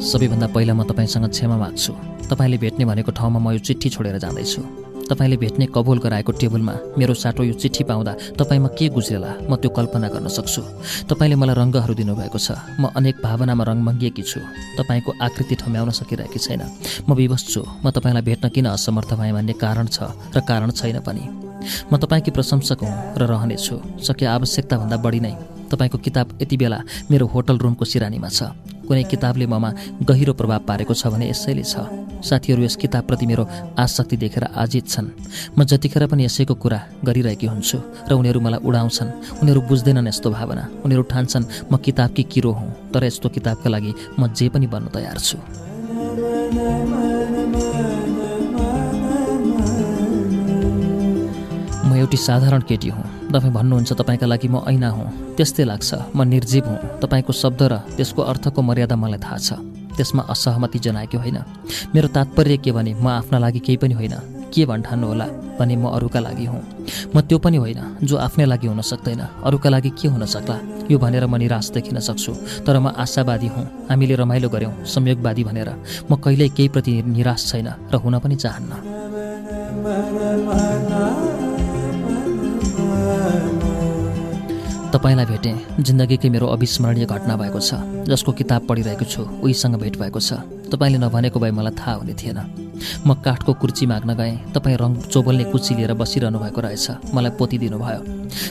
[0.00, 1.92] सबैभन्दा पहिला म तपाईँसँग क्षमा माग्छु।
[2.32, 7.14] तपाईँले भेट्ने भनेको ठाउँमा म यो चिठी छोडेर जाँदैछु। तपाईँले भेट्ने कबोल गराएको टेबलमा मेरो
[7.14, 10.62] साटो यो चिठी पाउँदा तपाईँमा के गुज्रेला म त्यो कल्पना गर्न सक्छु।
[11.08, 12.48] तपाईँले मलाई रङ्गहरू दिनुभएको छ।
[12.80, 14.40] म अनेक भावनामा रङ मङ्गिएकी छु।
[14.78, 16.62] तपाईँको आकृति ठम्याउन सकिरहेकी छैन।
[17.08, 21.00] म विवश छु। म तपाईँलाई भेट्न किन असमर्थ भएँ भन्ने कारण छ र कारण छैन
[21.00, 21.24] पनि।
[21.90, 23.74] म तपाईँकी प्रशंसक हुँ र रहनेछु
[24.06, 25.34] सके आवश्यकताभन्दा बढी नै
[25.68, 26.78] तपाईँको किताब यति बेला
[27.10, 28.54] मेरो होटल रुमको सिरानीमा छ।
[28.88, 29.70] कुनै किताबले ममा
[30.08, 31.84] गहिरो प्रभाव पारेको छ भने यसैले छ।
[32.18, 33.44] साथीहरू यस किताबप्रति मेरो
[33.78, 35.12] आसक्ति देखेर आजित छन्।
[35.54, 37.78] म जतिखेर पनि यसैको कुरा गरिरहेकी हुन्छु
[38.08, 39.10] र उनीहरू मलाई उडाउँछन्।
[39.44, 44.32] उनीहरू बुझ्दैनन् यस्तो भावना। उनीहरू ठान्छन् म किताबकी किरो हुँ तर यस्तो किताबका लागि म
[44.32, 45.36] जे पनि बन्न तयार छु।
[51.86, 56.22] म एउटी साधारण केटी हुँ। तपाईँ भन्नुहुन्छ तपाईँका लागि म ऐना हुँ। त्यस्तै लाग्छ। म
[56.24, 59.52] निर्जीव हुँ। तपाईँको शब्द र त्यसको अर्थको मर्यादा मलाई थाहा छ।
[59.96, 61.38] त्यसमा असहमति जनाएको होइन।
[61.94, 64.14] मेरो तात्पर्य के भने म आफ्ना लागि केही पनि होइन।
[64.48, 65.26] के भन्ठान्नु होला
[65.60, 66.62] भने म अरूका लागि हुँ।
[67.14, 70.56] म त्यो पनि होइन जो आफ्नै लागि हुन सक्दैन। अरूका लागि के हुन सक्ला?
[70.90, 72.32] यो भनेर म निराश देखिन सक्छु।
[72.64, 75.68] तर म आशावादी हुँ। हामीले रमाइलो गऱ्यौँ संयोगवादी भनेर।
[76.10, 78.72] म कहिल्यै केही प्रति निराश छैन र हुन पनि चाहन्न।
[84.88, 87.76] तपाईँलाई भेटेँ। जिन्दगीकै मेरो अविस्मरणीय घटना भएको छ
[88.08, 90.40] जसको किताब पढिरहेको छु उहीसँग भेट भएको छ।
[90.72, 92.38] तपाईँले नभनेको भए मलाई थाहा हुने थिएन।
[93.04, 97.78] म काठको कुर्ची माग्न गएँ। तपाईँ रङ चोबल्ने कुर्ची लिएर बसिरहनु भएको रहेछ। मलाई पोतिदिनु
[97.78, 98.00] भयो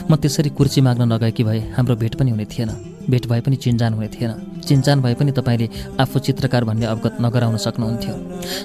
[0.06, 2.70] म त्यसरी कुर्ची माग्न नगएकी भए हाम्रो भेट पनि हुने थिएन।
[3.10, 4.32] भेट भए पनि चिन्जान हुने थिएन।
[4.62, 5.68] चिन्जान भए पनि तपाईँले
[5.98, 8.14] आफू चित्रकार भन्ने अवगत नगराउन सक्नुहुन्थ्यो।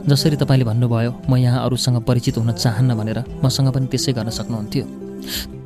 [0.05, 5.02] जसरी तपाईँले भन्नुभयो म यहाँ अरूसँग परिचित हुन चाहन्न भनेर मसँग पनि त्यसै गर्न सक्नुहुन्थ्यो।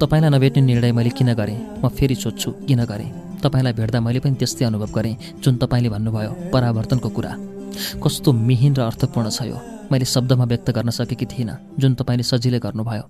[0.01, 1.58] तपाईँलाई नभेट्ने निर्णय मैले किन गरेँ?
[1.84, 3.10] म फेरि सोध्छु किन गरेँ?
[3.43, 7.34] तपाईँलाई भेट्दा मैले पनि त्यस्तै अनुभव गरेँ जुन तपाईँले भन्नुभयो परावर्तनको कुरा।
[8.03, 9.58] कस्तो मिहिन र अर्थपूर्ण छ यो।
[9.91, 13.03] मैले शब्दमा व्यक्त गर्न सकेकी थिइनँ जुन तपाईँले सजिलै गर्नुभयो।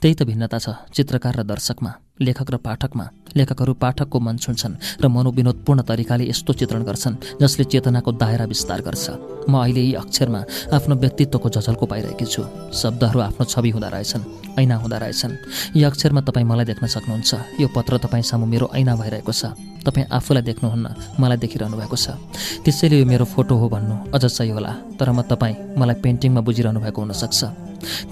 [0.00, 3.04] त्यही त भिन्नता छ चित्रकार र दर्शकमा लेखक र पाठकमा।
[3.36, 9.04] लेखकहरू पाठकको मन छुन्छन् र मनोविनोदपूर्ण तरिकाले यस्तो चित्रण गर्छन् जसले चेतनाको दायरा विस्तार गर्छ।
[9.50, 10.40] म अहिले यी अक्षरमा
[10.74, 14.24] आफ्नो व्यक्तित्वको झझल्को पाइरहेकी छु। शब्दहरू आफ्नो छवि हुँदा रहेछन्
[14.58, 15.32] ऐना हुँदा रहेछन्।
[15.76, 20.06] यी अक्षरमा तपाईँ मलाई देख्न सक्नुहुन्छ। यो पत्र तपाईँ सामु मेरो ऐना भइरहेको छ। तपाईँ
[20.10, 20.86] आफूलाई देख्नुहुन्न
[21.20, 22.16] मलाई देखिरहनु भएको छ।
[22.64, 26.80] त्यसैले यो मेरो फोटो हो भन्नु अझ सही होला तर म तपाईँ मलाई पेन्टिङमा बुझिरहनु
[26.80, 27.40] भएको हुनसक्छ।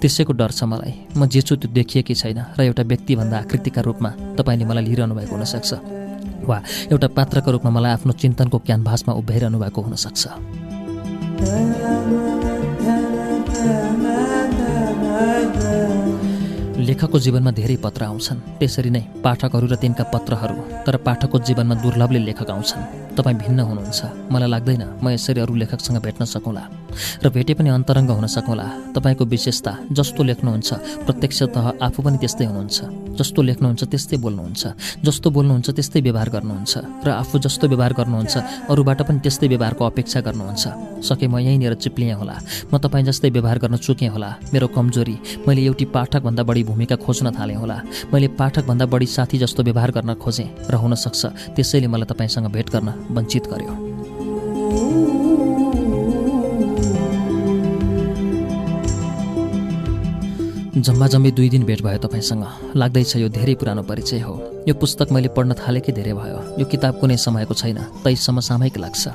[0.00, 4.10] त्यसैको डर छ मलाई। म जे छु त्यो देखिएकै छैन र एउटा व्यक्तिभन्दा आकृतिका रूपमा
[4.36, 5.70] तपाईँले मलाई लिइरहनु भएको हुनसक्छ।
[6.44, 6.58] वा
[6.92, 10.22] एउटा पात्रको रूपमा मलाई आफ्नो चिन्तनको क्यानभासमा उभ्याइरहनु भएको हुनसक्छ।
[16.82, 22.20] लेखकको जीवनमा धेरै पत्र आउँछन्। त्यसरी नै पाठकहरू र तिनका पत्रहरू तर पाठकको जीवनमा दुर्लभले
[22.26, 22.82] लेखक आउँछन्।
[23.16, 24.00] तपाईँ भिन्न हुनुहुन्छ।
[24.32, 26.64] मलाई लाग्दैन म यसरी अरू लेखकसँग भेट्न सकौँला
[27.22, 30.70] र भेटे पनि अन्तरङ्ग हुन सकौँला। तपाईँको विशेषता जस्तो लेख्नुहुन्छ
[31.06, 34.62] प्रत्यक्षतः आफू पनि त्यस्तै हुनुहुन्छ। जस्तो लेख्नुहुन्छ त्यस्तै बोल्नुहुन्छ।
[35.04, 36.72] जस्तो बोल्नुहुन्छ त्यस्तै व्यवहार गर्नुहुन्छ।
[37.04, 38.34] र आफू जस्तो व्यवहार गर्नुहुन्छ
[38.70, 40.64] अरूबाट पनि त्यस्तै व्यवहारको अपेक्षा गर्नुहुन्छ।
[41.02, 42.36] सके म यहीँनिर चिप्लिएँ होला।
[42.72, 47.30] म तपाईँ जस्तै व्यवहार गर्न चुकेँ होला। मेरो कमजोरी मैले एउटी पाठकभन्दा बढी भूमिका खोज्न
[47.36, 47.76] थालेँ होला।
[48.12, 52.88] मैले पाठकभन्दा बढी साथी जस्तो व्यवहार गर्न खोजेँ। र हुनसक्छ त्यसैले मलाई तपाईँसँग भेट गर्न
[53.10, 55.11] वञ्चित गर्यो।
[60.72, 65.12] जम्मा जम्मी दुई दिन भेट भयो तपाईँसँग। लाग्दैछ यो धेरै पुरानो परिचय हो। यो पुस्तक
[65.12, 69.08] मैले पढ्न थालेकै धेरै भयो। यो किताब कुनै समयको छैन। तै समसामयिक लाग्छ।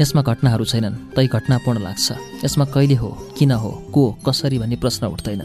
[0.00, 2.12] यसमा घटनाहरू छैनन्। तै घटनापूर्ण लाग्छ।
[2.44, 3.08] यसमा कहिले हो?
[3.38, 3.70] किन हो?
[3.94, 4.18] को?
[4.26, 5.42] कसरी भन्ने प्रश्न उठ्दैन।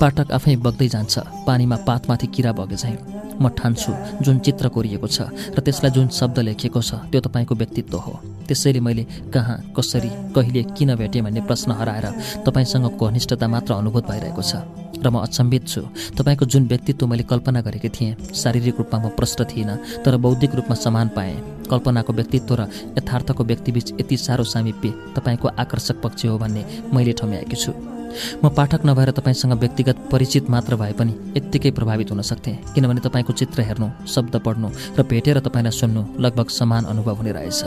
[0.00, 2.96] पाठक आफै बग्दै जान्छ। पानीमा पातमाथि किरा बगे चाहिँ
[3.42, 7.96] म ठान्छु जुन चित्र कोरिएको छ र त्यसलाई जुन शब्द लेखिएको छ त्यो तपाईँको व्यक्तित्व
[7.98, 8.12] हो।
[8.48, 12.06] त्यसैले मैले कहाँ कसरी कहिले किन भेटेँ भन्ने प्रश्न हराएर
[12.46, 14.62] तपाईँसँगको घनिष्ठता मात्र अनुभूत भइरहेको छ
[15.02, 15.80] र म अचम्बित छु।
[16.14, 20.74] तपाईँको जुन व्यक्तित्व मैले कल्पना गरेकी थिएँ शारीरिक रूपमा म प्रष्ट थिइनँ तर बौद्धिक रूपमा
[20.78, 21.34] समान पाएँ।
[21.70, 22.68] कल्पनाको व्यक्तित्व र
[22.98, 26.62] यथार्थको व्यक्तिबीच यति साह्रो सामिप्य तपाईँको आकर्षक पक्ष हो भन्ने
[26.94, 27.72] मैले ठम्याएकी छु।
[28.44, 33.32] म पाठक नभएर तपाईँसँग व्यक्तिगत परिचित मात्र भए पनि यत्तिकै प्रभावित हुन सक्थेँ। किनभने तपाईँको
[33.32, 37.62] चित्र हेर्नु शब्द पढ्नु र भेटेर तपाईँलाई सुन्नु लगभग समान अनुभव हुने रहेछ।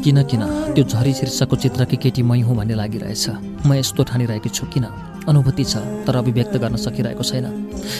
[0.00, 0.42] किन किन?
[0.74, 3.28] त्यो झरी शीर्षकको चित्रकी केटी मै हुँ भन्ने लागिरहेछ।
[3.68, 4.84] म यस्तो ठानिरहेकी छु किन?
[5.28, 5.76] अनुभूति छ
[6.08, 7.46] तर अभिव्यक्त गर्न सकिरहेको छैन।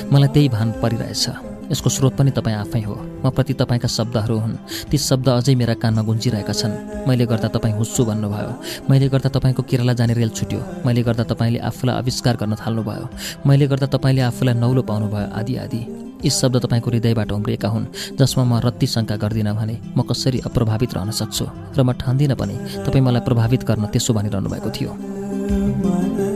[0.09, 2.95] मलाई त्यही भान परिरहेछ। यसको स्रोत पनि तपाईँ आफै हो।
[3.25, 4.55] म प्रति तपाईँका शब्दहरू हुन्।
[4.91, 8.53] ती शब्द अझै मेरा कानमा गुन्जिरहेका छन्। मैले गर्दा तपाईँ हुस्छु भन्नुभयो
[8.91, 13.07] मैले गर्दा तपाईँको केरला जाने रेल छुट्यो। मैले गर्दा तपाईँले आफूलाई आविष्कार गर्न थाल्नुभयो।
[13.47, 15.83] मैले गर्दा तपाईँले आफूलाई नौलो पाउनुभयो आदि आदि।
[16.21, 17.87] यी शब्द तपाईँको हृदयबाट उम्रिएका हुन्
[18.19, 21.45] जसमा म रत्ती शङ्का गर्दिनँ भने म कसरी अप्रभावित रहन सक्छु?
[21.77, 26.30] र म ठान्दिनँ पनि तपाईँ मलाई प्रभावित गर्न त्यसो भनिरहनु भएको थियो।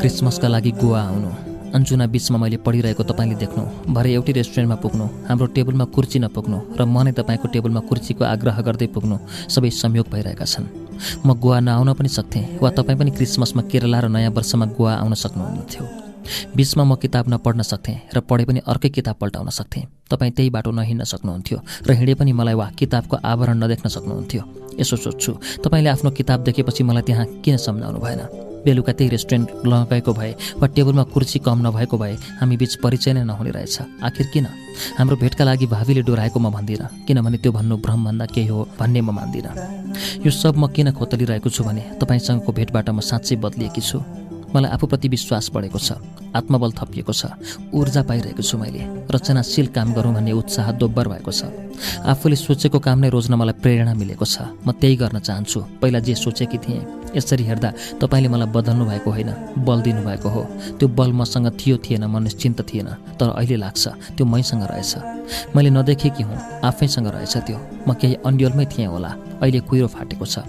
[0.00, 1.30] क्रिसमसका लागि गोवा आउनु।
[1.76, 6.82] अन्जुना बिचमा मैले पढिरहेको तपाईँले देख्नु। भरे एउटै रेस्टुरेन्टमा पुग्नु। हाम्रो टेबलमा कुर्ची नपुग्नु। र
[6.88, 9.16] म नै तपाईँको टेबलमा कुर्चीको आग्रह गर्दै पुग्नु।
[9.52, 10.66] सबै संयोग भइरहेका छन्।
[11.20, 15.14] म गोवा नआउन पनि सक्थेँ वा तपाईँ पनि क्रिसमसमा केरला र नयाँ वर्षमा गोवा आउन
[15.20, 15.84] सक्नुहुन्थ्यो।
[16.56, 20.70] बिचमा म किताब नपढ्न सक्थेँ र पढे पनि अर्कै किताब पल्टाउन सक्थेँ। तपाईँ त्यही बाटो
[20.72, 24.42] नहिँड्न सक्नुहुन्थ्यो र हिँडे पनि मलाई वा किताबको आवरण नदेख्न सक्नुहुन्थ्यो।
[24.80, 28.49] यसो सोध्छु तपाईँले आफ्नो किताब देखेपछि मलाई त्यहाँ किन सम्झाउनु भएन?
[28.64, 33.24] बेलुका त्यही रेस्टुरेन्ट लगेको भए वा टेबलमा कुर्सी कम नभएको भए हामी बिच परिचय नै
[33.24, 34.46] नहुने रहेछ। आखिर किन?
[34.98, 39.10] हाम्रो भेटका लागि भावीले डोराएको म भन्दिनँ किनभने त्यो भन्नु भ्रमभन्दा केही हो भन्ने म
[39.10, 39.52] मान्दिनँ।
[40.24, 43.98] यो सब म किन खोतलिरहेको छु भने तपाईँसँगको भेटबाट म साँच्चै बदलिएकी छु।
[44.54, 45.92] मलाई आफूप्रति विश्वास बढेको छ
[46.34, 47.22] आत्मबल थपिएको छ
[47.74, 51.42] ऊर्जा पाइरहेको छु मैले रचनाशील काम गरौँ भन्ने उत्साह दोब्बर भएको छ।
[52.06, 56.14] आफूले सोचेको काम नै रोज्न मलाई प्रेरणा मिलेको छ। म त्यही गर्न चाहन्छु। पहिला जे
[56.14, 56.84] सोचेकी थिएँ
[57.16, 59.30] यसरी हेर्दा तपाईँले मलाई बदल्नु भएको होइन
[59.64, 60.42] बल दिनुभएको हो।
[60.78, 62.88] त्यो बल मसँग थियो थिएन म निश्चिन्त थिएन
[63.18, 63.84] तर अहिले लाग्छ
[64.16, 64.92] त्यो मैसँग रहेछ।
[65.56, 66.38] मैले नदेखेकी हुँ
[66.68, 70.44] आफैसँग रहेछ त्यो। म केही अन्यलमै थिएँ होला अहिले कुहिरो फाटेको छ।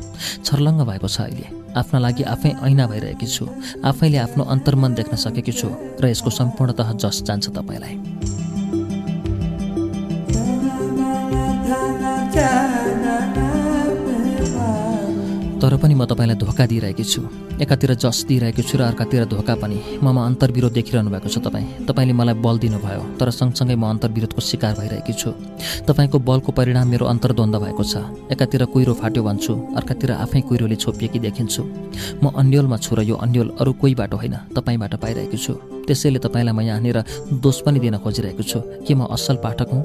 [0.46, 3.46] छर्लङ्ग भएको छ अहिले। आफ्ना लागि आफै ऐना भइरहेकी छु।
[3.86, 5.68] आफैले आफ्नो अन्तर्मन देख्न सकेकी छु
[6.02, 7.96] र यसको सम्पूर्णतः जस जान्छ तपाईँलाई।
[15.82, 17.22] पनि म तपाईँलाई धोका दिइरहेकी छु।
[17.58, 22.14] एकातिर जस दिइरहेको छु र अर्कातिर धोका पनि। ममा अन्तर्विरोध देखिरहनु भएको छ तपाईँ। तपाईँले
[22.14, 25.30] मलाई बल दिनुभयो तर सँगसँगै म अन्तर्विरोधको शिकार भइरहेकी छु।
[25.90, 27.94] तपाईँको बलको परिणाम मेरो अन्तर्द्वन्द भएको छ।
[28.30, 31.62] एकातिर कुहिरो फाट्यो भन्छु अर्कातिर आफै कुहिरोले छोपिएकी देखिन्छु।
[32.22, 35.54] म अन्यलमा छु र यो अन्यल अरू कोही बाटो होइन तपाईँबाट पाइरहेको छु।
[35.92, 36.98] त्यसैले तपाईँलाई म यहाँनिर
[37.44, 39.84] दोष पनि दिन खोजिरहेको छु। के म असल पाठक हुँ?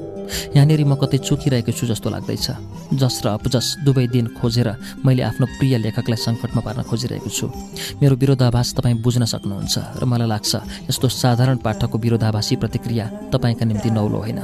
[0.55, 2.47] यहाँनिर म कतै चुकिरहेको छु जस्तो लाग्दैछ।
[2.95, 7.51] जस र अपजस दुवै दिन खोजेर मैले आफ्नो प्रिय लेखकलाई सङ्कटमा पार्न खोजिरहेको छु।
[7.99, 10.51] मेरो विरोधाभास तपाईँ बुझ्न सक्नुहुन्छ र मलाई लाग्छ
[10.87, 13.05] यस्तो साधारण पाठकको विरोधाभासी प्रतिक्रिया
[13.35, 14.39] तपाईँका निम्ति नौलो होइन।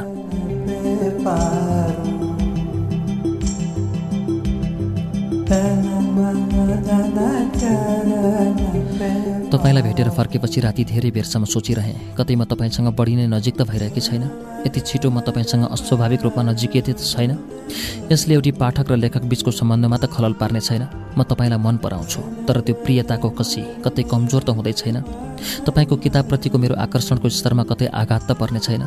[9.64, 14.02] तपाईँलाई भेटेर फर्केपछि राति धेरै बेरसम्म सोचिरहेँ। कतै म तपाईँसँग बढी नै नजिक त भइरहेकी
[14.04, 14.24] छैन।
[14.68, 17.32] यति छिटो म तपाईँसँग अस्वाभाविक रूपमा नजिकिएथे त छैन।
[18.12, 20.84] यसले एउटी पाठक र लेखक बिचको सम्बन्धमा त खलल पार्ने छैन।
[21.16, 25.00] म तपाईँलाई मन पराउँछु तर त्यो प्रियताको कसी कतै कमजोर त हुँदै छैन।
[25.64, 28.84] तपाईँको किताबप्रतिको मेरो आकर्षणको स्तरमा कतै आघात त पर्ने छैन।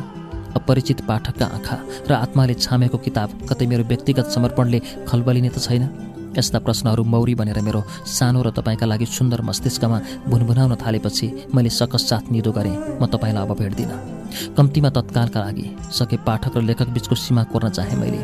[0.53, 5.89] अपरिचित पाठकका आँखा र आत्माले छामेको किताब कतै मेरो व्यक्तिगत समर्पणले खलबलिने त छैन।
[6.37, 12.09] यस्ता प्रश्नहरू मौरी बनेर मेरो सानो र तपाईँका लागि सुन्दर मस्तिष्कमा भुनभुनाउन थालेपछि मैले सकस
[12.09, 14.16] साथ निदो गरेँ। म तपाईँलाई अब भेट्दिनँ।
[14.57, 18.21] कम्तीमा तत्कालका लागि सके पाठक र लेखक बिचको सीमा कोर्न चाहेँ मैले।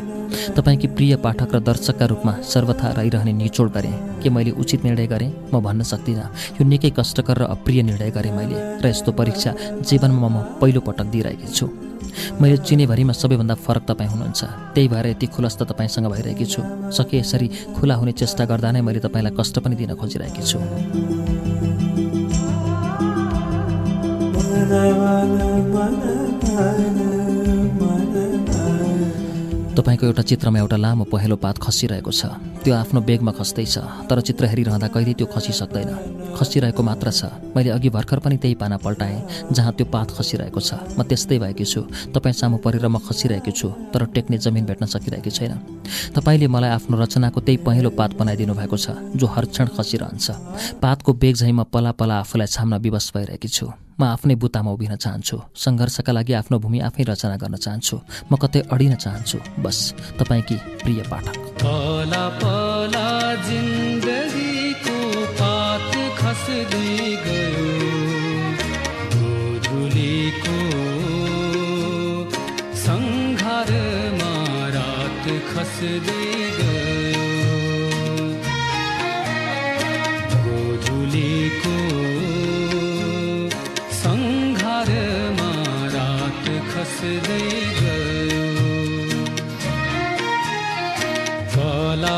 [0.56, 5.30] तपाईँकी प्रिय पाठक र दर्शकका रूपमा सर्वथा रहिरहने निचोड गरेँ। के मैले उचित निर्णय गरेँ?
[5.54, 10.28] म भन्न सक्दिनँ। यो निकै कष्टकर र अप्रिय निर्णय गरेँ मैले र यस्तो परीक्षा जीवनमा
[10.28, 11.66] म पहिलो पटक दिइरहेकी छु।
[12.40, 14.42] मैले चिनेभरिमा सबैभन्दा फरक तपाईँ हुनुहुन्छ।
[14.74, 16.62] त्यही भएर यति खुलस्त तपाईँसँग भइरहेकी छु।
[16.92, 22.03] सके यसरी खुला हुने चेष्टा गर्दा नै मैले तपाईँलाई कष्ट पनि दिन खोजिरहेकी छु।
[29.74, 32.30] तपाईँको एउटा चित्रमा एउटा लामो पहेँलो पात खसिरहेको छ।
[32.62, 35.90] त्यो आफ्नो बेगमा खस्दैछ तर चित्र हेरिरहँदा कहिल्यै त्यो खसिसक्दैन।
[36.38, 37.20] खसिरहेको मात्र छ।
[37.52, 41.66] मैले अघि भर्खर पनि त्यही पाना पल्टाएँ जहाँ त्यो पात खसिरहेको छ। म त्यस्तै भएकी
[41.66, 41.80] छु।
[42.14, 45.52] तपाईँ सामु परेर म खसिरहेकी छु तर टेक्ने जमिन भेट्न सकिरहेकी छैन।
[46.14, 48.86] तपाईँले मलाई आफ्नो रचनाको त्यही पहेँलो पात बनाइदिनु भएको छ
[49.18, 50.26] जो हर क्षण खसिरहन्छ।
[50.80, 53.66] पातको बेग झैँ म पला पला आफूलाई छाम्न विवश भइरहेकी छु।
[54.00, 57.96] म आफ्नै बुतामा उभिन चाहन्छु। सङ्घर्षका लागि आफ्नो भूमि आफै रचना गर्न चाहन्छु।
[58.30, 59.78] म कतै अडिन चाहन्छु। बस
[60.18, 61.36] तपाईँकी प्रिय पाठक?
[61.62, 63.08] पला पला
[63.48, 64.98] जिन्दगीको
[65.38, 67.70] पात खस्दै गयो।
[69.14, 70.58] गोधुलीको
[72.86, 74.32] सङ्घारमा
[74.76, 76.33] रात खस्दै
[87.04, 87.46] खस्दै
[87.78, 88.44] गयो
[91.52, 92.16] फला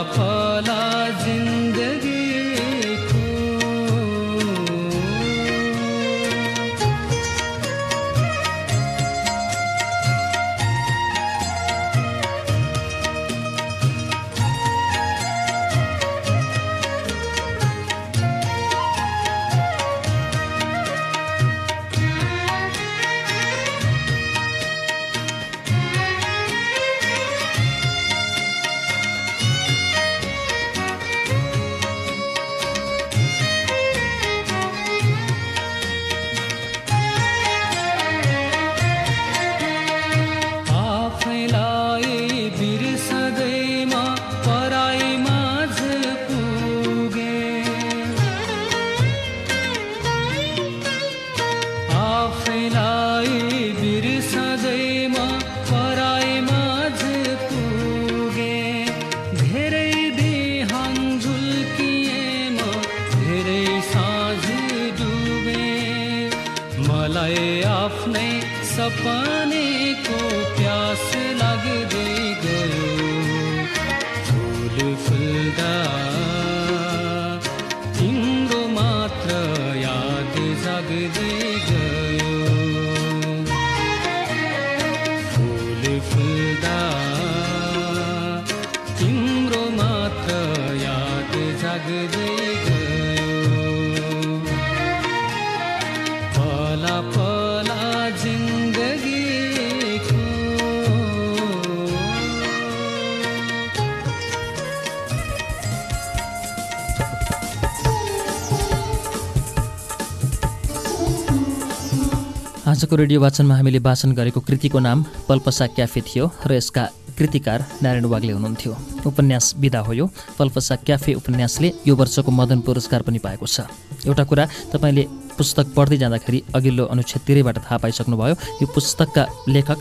[112.76, 116.82] आजको रेडियो वाचनमा हामीले वाचन गरेको कृतिको नाम पल्पसा क्याफे थियो र यसका
[117.16, 118.72] कृतिकार नारायण वाग्ले हुनुहुन्थ्यो।
[119.08, 120.06] उपन्यास विदा हो यो।
[120.36, 123.64] पल्पसा क्याफे उपन्यासले यो वर्षको मदन पुरस्कार पनि पाएको छ।
[124.04, 124.44] एउटा कुरा
[124.76, 125.04] तपाईँले
[125.40, 129.80] पुस्तक पढ्दै जाँदाखेरि अघिल्लो अनुच्छेदतिरैबाट थाहा पाइसक्नुभयो। यो पुस्तकका लेखक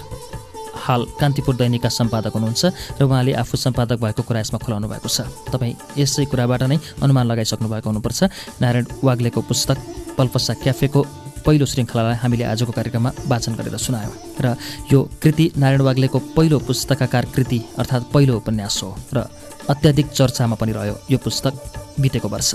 [0.87, 2.63] हाल कान्तिपुर दैनिकका सम्पादक हुनुहुन्छ
[2.95, 7.27] र उहाँले आफू सम्पादक भएको कुरा यसमा खुलाउनु भएको छ। तपाईँ यसै कुराबाट नै अनुमान
[7.27, 8.19] लगाइसक्नु भएको हुनुपर्छ।
[8.63, 9.77] नारायण वाग्लेको पुस्तक
[10.15, 14.55] पल्पसा क्याफेको पहिलो श्रृङ्खलालाई हामीले आजको कार्यक्रममा वाचन गरेर सुनायौँ। र
[14.91, 19.29] यो कृति नारायण वाग्लेको पहिलो पुस्तकाकार कृति अर्थात् पहिलो उपन्यास हो र
[19.69, 21.53] अत्याधिक चर्चामा पनि रह्यो। यो पुस्तक
[21.99, 22.53] बितेको वर्ष।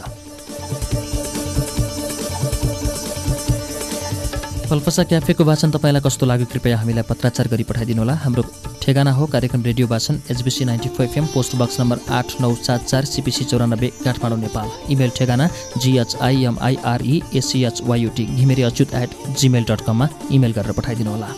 [4.70, 6.46] पल्पसा क्याफेको वाचन तपाईँलाई कस्तो लाग्यो?
[6.46, 8.42] कृपया हामीलाई पत्राचार गरी पठाइदिनुहोला। हाम्रो
[8.78, 12.86] ठेगाना हो कार्यक्रम रेडियो वाचन HBC ninety four FM post box number आठ नौ सात
[12.86, 20.08] चार सिपिसी चौरानब्बे काठमाडौँ नेपाल। इमेल ठेगाना जिएचआइएमआइआरई एसिएचवाइयुटी Ghimire Achyut at Gmail dot कममा
[20.30, 21.28] इमेल गरेर पठाइदिनुहोला।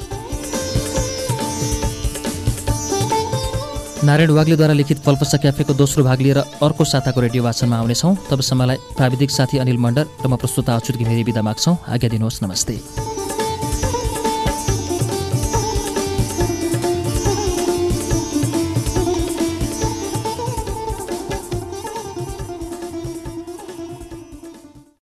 [4.04, 9.30] नारायण वाग्लेद्वारा लिखित पल्पसा क्याफेको दोस्रो भाग लिएर अर्को साताको रेडियो वाचनमा आउनेछौँ। तबसम्मलाई प्राविधिक
[9.30, 12.76] साथी अनिल मण्डल र म प्रस्तुता अच्युत घिमिरे विदा माग्छौँ। आज्ञा दिनुहोस् नमस्ते।